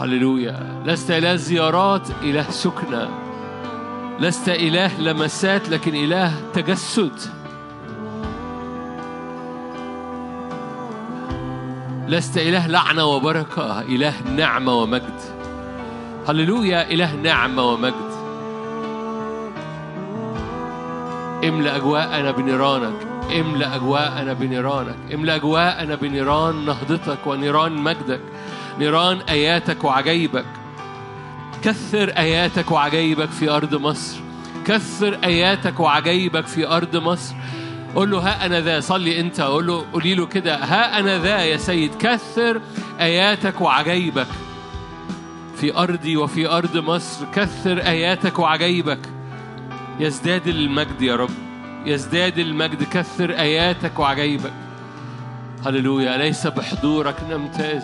هللويا. 0.01 0.83
لست 0.85 1.11
إله 1.11 1.35
زيارات 1.35 2.07
إله 2.23 2.49
سكنة. 2.49 3.09
لست 4.19 4.49
إله 4.49 5.01
لمسات 5.01 5.69
لكن 5.69 5.95
إله 5.95 6.33
تجسد. 6.53 7.19
لست 12.07 12.37
إله 12.37 12.67
لعنة 12.67 13.05
وبركة 13.05 13.81
إله 13.81 14.13
نعمة 14.35 14.73
ومجد. 14.73 15.34
هللويا 16.27 16.91
إله 16.91 17.15
نعمة 17.15 17.63
ومجد. 17.63 18.15
املأ 21.43 21.75
أجواءنا 21.75 22.31
بنيرانك 22.31 23.07
املأ 23.39 23.75
أجواءنا 23.75 24.33
بنيرانك 24.33 24.95
املأ 25.13 25.35
أجواءنا 25.35 25.95
بنيران 25.95 26.65
نهضتك 26.65 27.27
ونيران 27.27 27.71
مجدك 27.71 28.21
نيران 28.79 29.17
آياتك 29.29 29.83
وعجائبك 29.83 30.45
كثر 31.63 32.09
آياتك 32.17 32.71
وعجائبك 32.71 33.29
في 33.29 33.49
أرض 33.49 33.75
مصر. 33.75 34.17
كثر 34.65 35.19
آياتك 35.23 35.79
وعجائبك 35.79 36.47
في 36.47 36.67
أرض 36.67 36.95
مصر. 36.95 37.35
قول 37.95 38.11
له 38.11 38.19
ها 38.19 38.45
أنا 38.45 38.61
ذا. 38.61 38.79
صلي 38.79 39.19
أنت 39.19 39.41
قول 39.41 39.67
له 39.67 39.85
قولي 39.93 40.15
له 40.15 40.25
كده 40.25 40.55
ها 40.55 40.99
أنا 40.99 41.19
ذا 41.19 41.37
يا 41.43 41.57
سيد 41.57 41.95
كثر 41.99 42.61
آياتك 42.99 43.61
وعجائبك 43.61 44.27
في 45.65 45.77
أرضي 45.77 46.17
وفي 46.17 46.47
أرض 46.47 46.77
مصر 46.77 47.25
كثر 47.33 47.77
آياتك 47.79 48.39
وعجائبك 48.39 48.99
يزداد 49.99 50.47
المجد 50.47 51.01
يا 51.01 51.15
رب. 51.15 51.29
يزداد 51.85 52.39
المجد 52.39 52.83
كثر 52.83 53.31
آياتك 53.31 53.99
وعجائبك 53.99 54.53
هللويا. 55.65 56.15
أليس 56.15 56.47
بحضورك؟ 56.47 57.15
نمتاز 57.29 57.83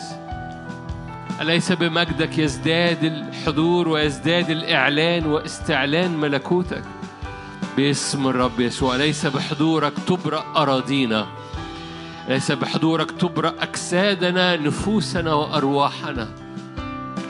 أليس 1.41 1.71
بمجدك؟ 1.71 2.37
يزداد 2.37 3.03
الحضور 3.03 3.87
ويزداد 3.87 4.49
الإعلان 4.49 5.25
واستعلان 5.25 6.17
ملكوتك. 6.17 6.83
باسم 7.77 8.27
الرب 8.27 8.59
يسوع. 8.59 8.95
ليس 8.95 9.25
بحضورك 9.25 9.93
تبرأ 10.07 10.45
أراضينا؟ 10.55 11.27
ليس 12.29 12.51
بحضورك 12.51 13.11
تبرأ 13.11 13.53
أجسادنا 13.59 14.55
نفوسنا 14.55 15.33
وأرواحنا؟ 15.33 16.40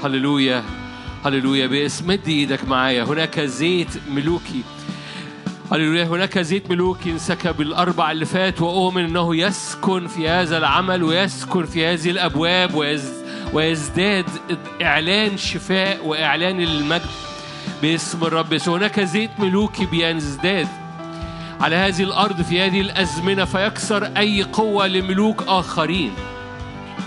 هللويا. 0.03 0.64
هللويا. 1.26 1.68
باسم 1.68 2.07
مد 2.07 2.28
إيدك 2.28 2.68
معايا. 2.68 3.03
هناك 3.03 3.40
زيت 3.40 3.88
ملوكي. 4.10 4.64
هللويا. 5.72 6.03
هناك 6.03 6.40
زيت 6.40 6.69
ملوكي 6.69 7.11
انسكب 7.11 7.61
الاربع 7.61 8.11
اللي 8.11 8.26
فات 8.26 8.61
وأؤمن 8.61 9.06
إنه 9.06 9.36
يسكن 9.36 10.07
في 10.07 10.30
هذا 10.30 10.57
العمل 10.57 11.03
ويسكن 11.03 11.65
في 11.65 11.86
هذه 11.86 12.10
الأبواب 12.10 12.76
ويز 12.76 13.14
ويزداد 13.53 14.26
إعلان 14.82 15.38
شفاء 15.38 16.06
وإعلان 16.06 16.61
المجد 16.61 17.02
باسم 17.82 18.23
الرب 18.23 18.53
يسوع. 18.53 18.78
هناك 18.78 18.99
زيت 18.99 19.32
ملوكي 19.40 19.86
بيزداد 19.86 20.68
على 21.61 21.76
هذه 21.76 22.03
الأرض 22.03 22.41
في 22.41 22.61
هذه 22.61 22.82
الأزمنة 22.82 23.45
فيكسر 23.45 24.06
أي 24.18 24.44
قوة 24.44 24.88
لملوك 24.88 25.44
آخرين. 25.48 26.14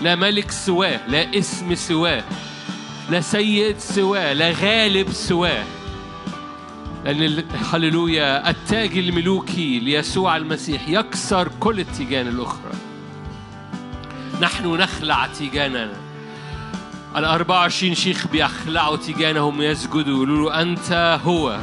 لا 0.02 0.14
ملك 0.14 0.50
سواه 0.50 1.00
لا 1.08 1.38
اسم 1.38 1.74
سواه. 1.74 2.24
لا 3.10 3.20
سيد 3.20 3.78
سواه 3.78 4.32
لا 4.32 4.50
غالب 4.50 5.12
سواه. 5.12 5.64
لأن 7.04 7.44
هللويا 7.72 8.50
التاج 8.50 8.98
الملوكي 8.98 9.78
ليسوع 9.78 10.36
المسيح 10.36 10.88
يكسر 10.88 11.48
كل 11.60 11.80
التيجان 11.80 12.28
الأخرى. 12.28 12.72
نحن 14.40 14.66
نخلع 14.66 15.26
تيجاننا 15.26 15.92
ال 17.16 17.24
24 17.24 17.94
شيخ 17.94 18.26
بيخلعوا 18.26 18.96
تيجانهم 18.96 19.62
يسجدوا. 19.62 20.14
يقولوا 20.14 20.50
له 20.50 20.62
أنت 20.62 21.20
هو 21.24 21.60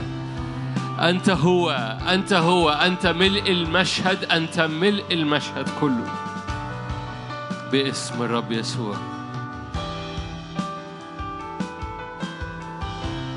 أنت 1.00 1.30
هو 1.30 1.72
أنت 2.10 2.34
هو 2.34 2.70
أنت 2.70 3.08
ملء 3.08 3.52
المشهد 3.52 4.24
أنت 4.24 4.60
ملء 4.60 5.06
المشهد 5.12 5.70
كله. 5.82 6.12
باسم 7.72 8.22
الرب 8.22 8.52
يسوع. 8.52 9.11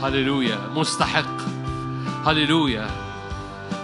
هللويا 0.05 0.59
مستحق. 0.74 1.40
هللويا. 2.26 2.90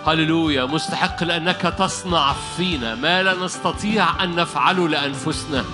هللويا 0.06 0.64
مستحق 0.64 1.24
لأنك 1.24 1.74
تصنع 1.78 2.32
فينا 2.56 2.94
ما 2.94 3.22
لا 3.22 3.44
نستطيع 3.44 4.24
أن 4.24 4.36
نفعله 4.36 4.88
لأنفسنا. 4.88 5.64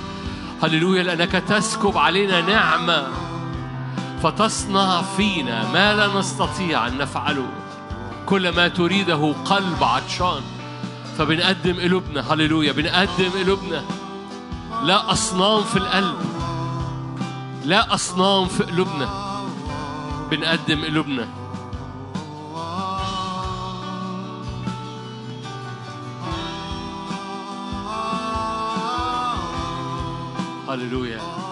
هللويا 0.63 1.03
لأنك 1.03 1.33
تسكب 1.33 1.99
علينا 1.99 2.41
نعمة 2.41 3.07
فتصنع 4.23 5.03
فينا 5.03 5.73
ما 5.73 5.95
لا 5.95 6.19
نستطيع 6.19 6.87
أن 6.87 6.99
نفعله. 6.99 7.49
كل 8.27 8.49
ما 8.49 8.69
تريده 8.69 9.35
قلب 9.45 9.85
عطشان 9.85 10.43
فبنقدم 11.19 11.81
قلوبنا. 11.81 12.33
هللويا 12.33 12.73
بنقدم 12.73 13.31
قلوبنا. 13.45 13.85
لا 14.83 15.13
أصنام 15.13 15.63
في 15.65 15.77
القلب. 15.77 16.17
لا 17.65 17.95
أصنام 17.95 18.49
في 18.49 18.63
قلوبنا. 18.63 19.26
بنقدم 20.31 20.85
قلوبنا. 20.85 21.29
هللويا. 30.69 31.46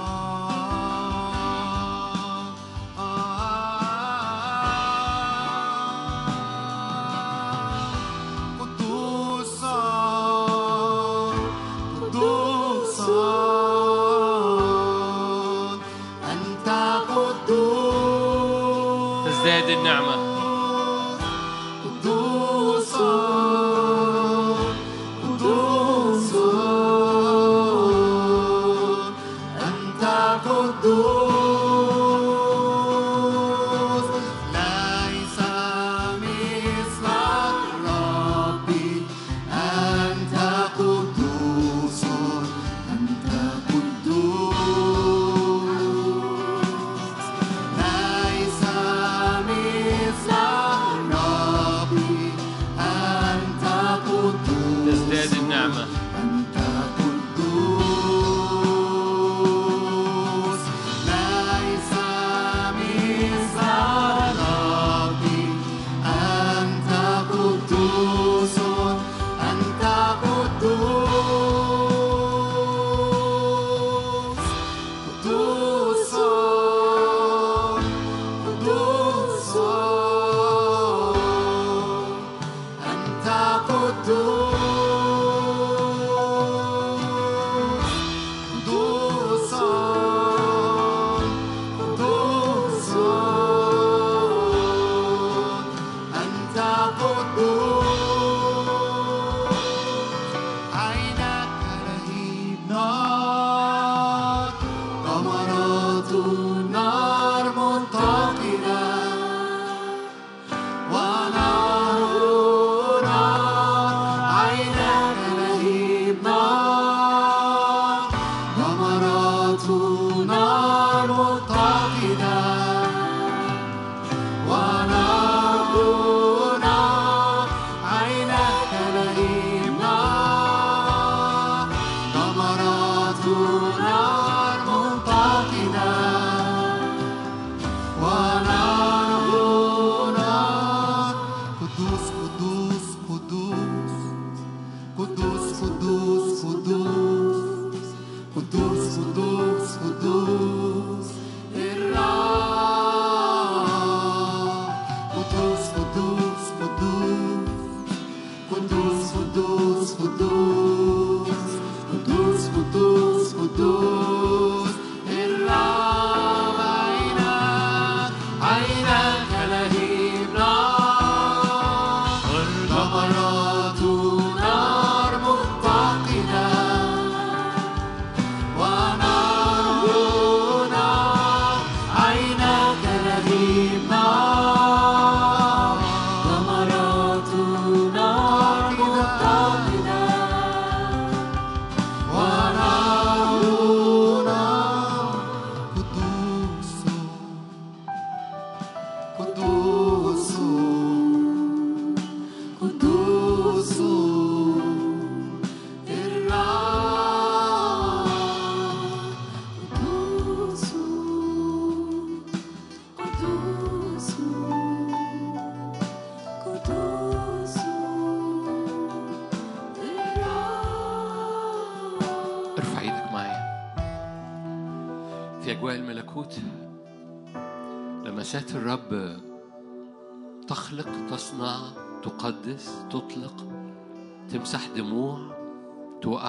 Ooh. 133.26 133.53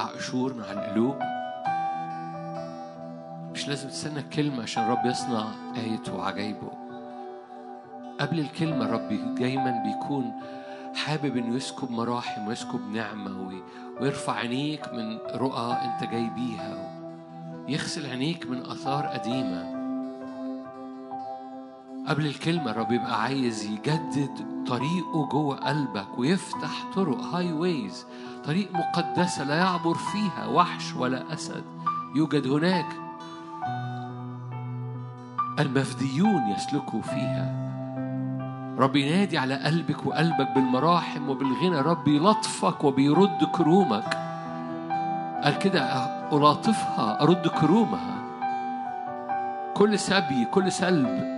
قشور 0.06 0.54
مع 0.54 0.72
القلوب 0.72 1.16
مش 3.54 3.68
لازم 3.68 3.90
تستنى 3.90 4.20
الكلمة 4.20 4.64
عشان 4.64 4.84
الرب 4.84 5.06
يصنع 5.06 5.46
آيته 5.78 6.16
وعجايبه. 6.16 6.72
قبل 8.20 8.40
الكلمة 8.40 8.86
الرب 8.86 9.36
دايما 9.36 9.84
بيكون 9.86 10.32
حابب 10.96 11.38
إنه 11.38 11.56
يسكب 11.56 11.92
مراحم 11.92 12.48
ويسكب 12.48 12.80
نعمة 12.94 13.48
وي- 13.48 13.64
ويرفع 14.02 14.34
عينيك 14.34 14.94
من 14.94 15.18
رؤى 15.36 15.78
أنت 15.82 16.10
جاي 16.12 16.30
بيها 16.30 16.92
يغسل 17.68 18.06
عينيك 18.10 18.46
من 18.50 18.66
آثار 18.66 19.06
قديمة. 19.06 19.76
قبل 22.08 22.26
الكلمة 22.26 22.72
الرب 22.72 22.92
يبقى 22.92 23.22
عايز 23.22 23.64
يجدد 23.66 24.66
طريقه 24.68 25.26
جوه 25.32 25.56
قلبك 25.56 26.18
ويفتح 26.20 26.86
طرق 26.96 27.22
هاي 27.22 27.54
ويز 27.54 28.06
طريق 28.46 28.70
مقدسة 28.74 29.44
لا 29.44 29.56
يعبر 29.56 29.94
فيها 29.94 30.48
وحش 30.48 30.94
ولا 30.94 31.34
أسد. 31.34 31.64
يوجد 32.16 32.48
هناك 32.48 32.86
المفديون 35.60 36.42
يسلكوا 36.50 37.02
فيها. 37.02 37.66
رب 38.80 38.96
ينادي 38.96 39.38
على 39.38 39.56
قلبك 39.56 40.06
وقلبك 40.06 40.52
بالمراحم 40.56 41.30
وبالغنى. 41.30 41.82
رب 41.82 42.08
يلطفك 42.08 42.84
وبيرد 42.84 43.44
كرومك. 43.54 44.18
قال 45.44 45.58
كده 45.60 45.82
ألاطفها 46.34 47.22
أرد 47.22 47.48
كرومها. 47.48 48.16
كل 49.74 50.00
سبي 50.00 50.46
كل 50.52 50.72
سلب 50.72 51.36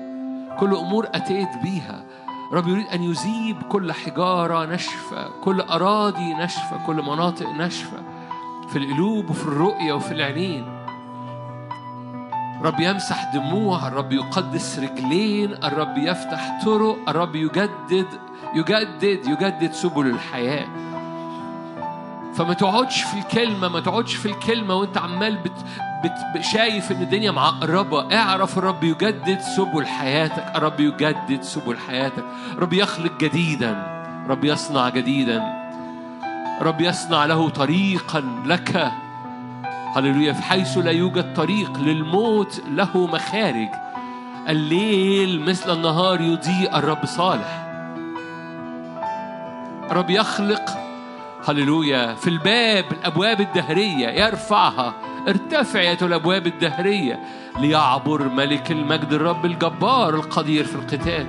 كل 0.59 0.75
أمور 0.75 1.07
أتيت 1.13 1.57
بيها. 1.63 2.03
رب 2.51 2.67
يريد 2.67 2.87
أن 2.87 3.03
يذيب 3.03 3.61
كل 3.69 3.93
حجارة 3.93 4.65
ناشفة 4.65 5.29
كل 5.43 5.61
أراضي 5.61 6.33
ناشفة 6.33 6.85
كل 6.85 6.95
مناطق 6.95 7.49
ناشفة 7.49 7.97
في 8.69 8.77
القلوب 8.77 9.29
وفي 9.29 9.43
الرؤية 9.43 9.93
وفي 9.93 10.11
العينين. 10.11 10.65
رب 12.63 12.79
يمسح 12.79 13.33
دموع 13.33 13.87
الرب 13.87 14.13
يقدس 14.13 14.79
رجلين 14.79 15.53
الرب 15.63 15.97
يفتح 15.97 16.63
طرق 16.65 16.97
الرب 17.09 17.35
يجدد 17.35 18.07
يجدد 18.55 19.27
يجدد 19.27 19.71
سبل 19.71 20.07
الحياة. 20.07 20.86
فما 22.37 22.53
تقعدش 22.53 23.01
في 23.01 23.19
الكلمة 23.19 23.67
ما 23.67 23.79
تقعدش 23.79 24.15
في 24.15 24.25
الكلمة 24.25 24.75
وانت 24.75 24.97
عمال 24.97 25.37
بت 25.37 25.65
بت 26.03 26.43
شايف 26.43 26.91
إن 26.91 27.01
الدنيا 27.01 27.31
معقربة. 27.31 28.15
اعرف 28.15 28.57
الرب 28.57 28.83
يجدد 28.83 29.39
سبل 29.39 29.87
حياتك. 29.87 30.55
الرب 30.55 30.79
يجدد 30.79 31.41
سبل 31.41 31.77
حياتك. 31.77 32.23
رب 32.57 32.73
يخلق 32.73 33.17
جديدا. 33.19 33.83
رب 34.29 34.43
يصنع 34.43 34.89
جديدا. 34.89 35.43
رب 36.61 36.81
يصنع 36.81 37.25
له 37.25 37.49
طريقا 37.49 38.23
لك. 38.45 38.91
هللويا. 39.95 40.33
في 40.33 40.43
حيث 40.43 40.77
لا 40.77 40.91
يوجد 40.91 41.33
طريق 41.33 41.79
للموت 41.79 42.61
له 42.67 43.07
مخارج. 43.07 43.69
الليل 44.49 45.41
مثل 45.41 45.73
النهار 45.73 46.21
يضيء. 46.21 46.77
الرب 46.77 47.05
صالح. 47.05 47.67
رب 49.91 50.09
يخلق 50.09 50.86
هللويا. 51.49 52.13
في 52.13 52.27
الباب 52.27 52.85
الأبواب 52.91 53.41
الدهرية. 53.41 54.07
يرفعها 54.07 54.93
ارتفع 55.27 55.81
يا 55.81 55.97
الأبواب 56.01 56.47
الدهرية. 56.47 57.19
ليعبر 57.59 58.29
ملك 58.29 58.71
المجد 58.71 59.13
الرب 59.13 59.45
الجبار 59.45 60.15
القدير 60.15 60.65
في 60.65 60.75
القتال. 60.75 61.27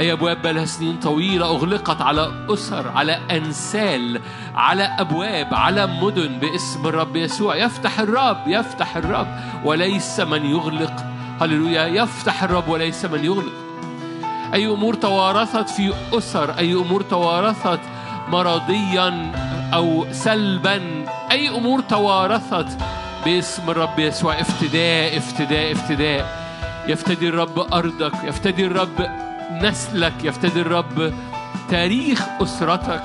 أي 0.00 0.12
أبواب 0.12 0.42
بقالها 0.42 0.64
سنين 0.64 0.96
طويلة 0.96 1.46
أغلقت 1.46 2.00
على 2.00 2.46
أسر 2.50 2.88
على 2.88 3.20
أنسال 3.30 4.20
على 4.54 4.82
أبواب 4.82 5.54
على 5.54 5.86
مدن 5.86 6.38
باسم 6.38 6.86
الرب 6.86 7.16
يسوع. 7.16 7.56
يفتح 7.56 8.00
الرب 8.00 8.42
يفتح 8.46 8.96
الرب. 8.96 9.28
وليس 9.64 10.20
من 10.20 10.46
يغلق. 10.46 11.04
هللويا. 11.40 11.86
يفتح 11.86 12.42
الرب 12.42 12.68
وليس 12.68 13.04
من 13.04 13.24
يغلق. 13.24 13.52
أي 14.54 14.66
أمور 14.66 14.94
توارثت 14.94 15.68
في 15.68 15.94
أسر 16.12 16.58
أي 16.58 16.72
أمور 16.72 17.02
توارثت 17.02 17.80
مرضيا 18.30 19.32
أو 19.74 20.06
سلبا. 20.12 21.04
أي 21.30 21.48
أمور 21.48 21.80
توارثت 21.80 22.78
باسم 23.24 23.70
الرب 23.70 23.98
يسوع. 23.98 24.40
افتداء 24.40 25.16
افتداء 25.18 25.72
افتداء. 25.72 26.48
يفتدي 26.88 27.28
الرب 27.28 27.58
أرضك 27.72 28.12
يفتدي 28.24 28.66
الرب 28.66 29.10
نسلك 29.62 30.14
يفتدي 30.24 30.60
الرب 30.60 31.12
تاريخ 31.70 32.22
أسرتك. 32.42 33.02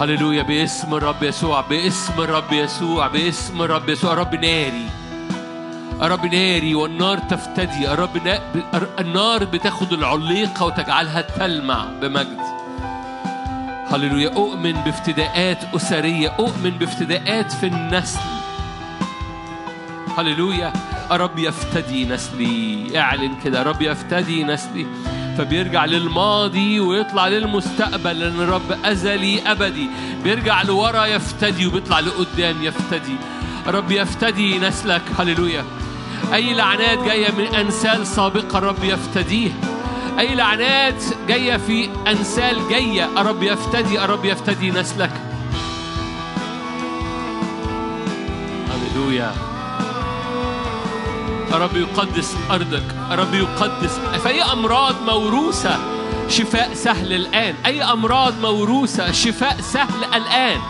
هللويا. 0.00 0.42
باسم 0.42 0.94
الرب 0.94 1.22
يسوع 1.22 1.60
باسم 1.60 2.12
الرب 2.18 2.52
يسوع 2.52 3.06
باسم 3.06 3.62
الرب 3.62 3.88
يسوع. 3.88 4.14
رب 4.14 4.34
ناري. 4.34 4.86
الرب 6.02 6.26
ناري 6.26 6.74
والنار 6.74 7.18
تفتدي. 7.18 7.86
نا... 8.24 8.38
النار 9.00 9.44
بتاخد 9.44 9.92
العليقة 9.92 10.66
وتجعلها 10.66 11.20
تلمع 11.20 11.84
بمجد. 12.00 12.61
هللويا. 13.92 14.28
أؤمن 14.28 14.72
بافتداءات 14.72 15.74
أسرية. 15.74 16.28
أؤمن 16.28 16.70
بافتداءات 16.70 17.52
في 17.52 17.66
النسل. 17.66 18.20
هللويا. 20.18 20.72
الرب 21.12 21.38
يفتدي 21.38 22.04
نسلي. 22.04 22.86
اعلن 22.96 23.34
كده. 23.44 23.62
الرب 23.62 23.82
يفتدي 23.82 24.44
نسلي. 24.44 24.86
فبيرجع 25.38 25.84
للماضي 25.84 26.80
ويطلع 26.80 27.28
للمستقبل. 27.28 28.18
لأن 28.18 28.40
الرب 28.40 28.78
أزلي 28.84 29.42
أبدي. 29.46 29.88
بيرجع 30.24 30.62
لورا 30.62 31.06
يفتدي 31.06 31.66
وبيطلع 31.66 32.00
لقدام 32.00 32.62
يفتدي. 32.62 33.16
الرب 33.66 33.90
يفتدي 33.90 34.58
نسلك. 34.58 35.02
هللويا. 35.18 35.64
أي 36.32 36.54
لعنات 36.54 36.98
جاية 36.98 37.30
من 37.30 37.54
أنسال 37.54 38.06
سابقة 38.06 38.58
الرب 38.58 38.84
يفتديها 38.84 39.54
أي 40.18 40.34
لعنات 40.34 41.04
جاية 41.28 41.56
في 41.56 41.88
أنسال 42.06 42.68
جاية. 42.68 43.20
الرب 43.20 43.42
يفتدي 43.42 44.04
الرب 44.04 44.24
يفتدي 44.24 44.70
نسلك. 44.70 45.12
هللويا. 48.70 49.32
الرب 51.52 51.76
يقدس 51.76 52.36
أرضك 52.50 52.84
الرب 53.10 53.34
يقدس. 53.34 53.98
فأي 54.24 54.42
أمراض 54.42 54.94
موروثة 55.06 55.78
شفاء 56.28 56.74
سهل 56.74 57.12
الآن. 57.12 57.54
أي 57.66 57.82
أمراض 57.82 58.40
موروثة 58.40 59.12
شفاء 59.12 59.56
سهل 59.60 60.04
الآن. 60.14 60.60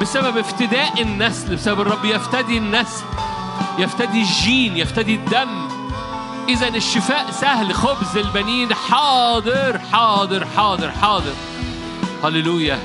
بسبب 0.00 0.38
افتداء 0.38 1.02
النسل 1.02 1.56
بسبب 1.56 1.80
الرب 1.80 2.04
يفتدي 2.04 2.58
النسل. 2.58 3.04
يفتدي 3.78 4.20
الجين 4.20 4.76
يفتدي 4.76 5.14
الدم. 5.14 5.73
إذا 6.48 6.68
الشفاء 6.68 7.30
سهل 7.30 7.74
خبز 7.74 8.16
البنين 8.16 8.74
حاضر 8.74 9.78
حاضر 9.92 10.46
حاضر 10.56 10.90
حاضر. 10.90 11.32
هللويا. 12.24 12.78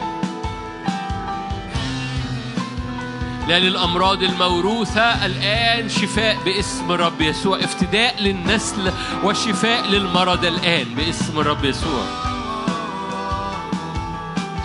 لأن 3.47 3.67
الأمراض 3.67 4.23
الموروثة 4.23 5.25
الآن 5.25 5.89
شفاء 5.89 6.37
باسم 6.45 6.91
الرب 6.91 7.21
يسوع 7.21 7.59
افتداء 7.59 8.21
للنسل 8.21 8.91
وشفاء 9.23 9.85
للمرض 9.87 10.45
الآن 10.45 10.85
باسم 10.95 11.39
الرب 11.39 11.65
يسوع. 11.65 12.03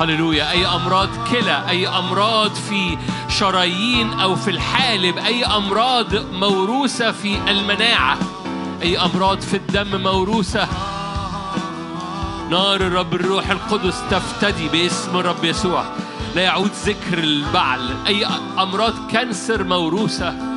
هللويا. 0.00 0.50
أي 0.50 0.66
أمراض 0.66 1.08
كلى 1.30 1.64
أي 1.68 1.88
أمراض 1.88 2.54
في 2.54 2.98
شرايين 3.28 4.20
أو 4.20 4.36
في 4.36 4.50
الحالب 4.50 5.18
أي 5.18 5.44
أمراض 5.44 6.14
موروثة 6.32 7.12
في 7.12 7.50
المناعة. 7.50 8.18
أي 8.84 8.98
أمراض 8.98 9.40
في 9.40 9.56
الدم 9.56 10.02
موروثة. 10.02 10.68
نار 12.50 12.76
الرب 12.76 13.14
الروح 13.14 13.50
القدس 13.50 14.02
تفتدي 14.10 14.68
باسم 14.68 15.16
الرب 15.16 15.44
يسوع. 15.44 15.84
لا 16.34 16.42
يعود 16.42 16.70
ذكر 16.84 17.18
البعل. 17.18 17.94
أي 18.06 18.26
أمراض 18.58 18.92
كانسر 19.10 19.64
موروثة. 19.64 20.53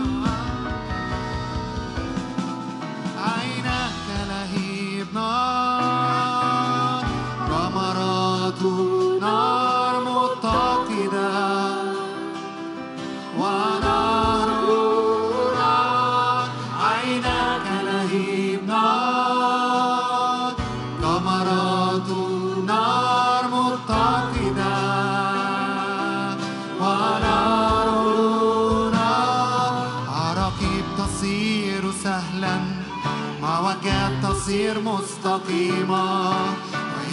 مستقيمة 35.48 36.32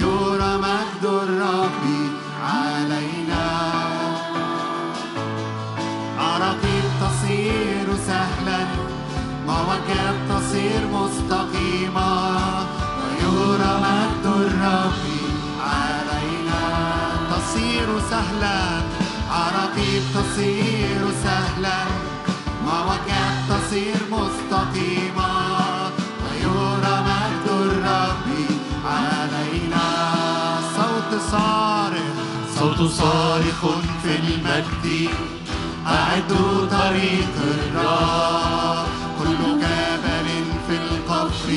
ويرى 0.02 0.56
مجد 0.58 1.04
الرب 1.04 1.84
علينا. 2.42 3.46
عراقيب 6.18 6.84
تصير 7.00 7.86
سهلا 8.06 8.66
معوجات 9.46 10.16
تصير 10.28 10.80
مستقيمة. 10.92 12.10
ويرى 13.00 13.72
مجد 13.86 14.26
الرب 14.26 15.02
علينا. 15.60 16.62
تصير 17.30 17.88
سهلا 18.10 18.58
عراقيب 19.30 20.02
تصير 20.14 20.63
صارخ 32.88 33.60
في 34.02 34.16
المجد. 34.16 35.08
أعدوا 35.86 36.66
طريق 36.66 37.34
الرب 37.44 38.86
كل 39.18 39.60
جبل 39.60 40.28
في 40.68 40.76
القفر 40.76 41.48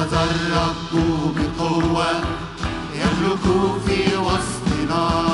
أخذ 0.00 0.96
بقوة 1.36 2.06
يملك 2.94 3.44
في 3.86 4.16
وسطنا. 4.16 5.29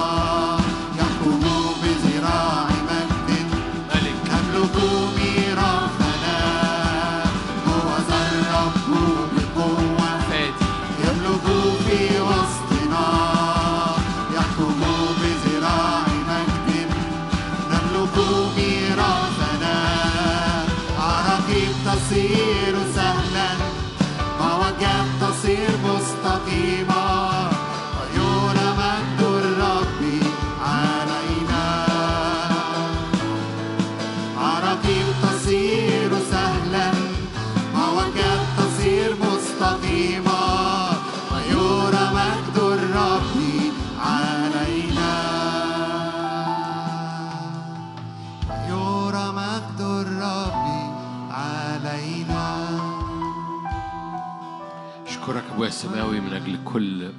السماوي 55.77 56.21
من 56.21 56.33
أجل 56.33 56.59
كل 56.65 57.13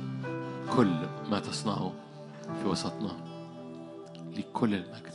كل 0.75 0.91
ما 1.31 1.39
تصنعه 1.39 1.93
في 2.61 2.67
وسطنا. 2.67 3.11
لكل 4.37 4.73
المجد. 4.73 5.06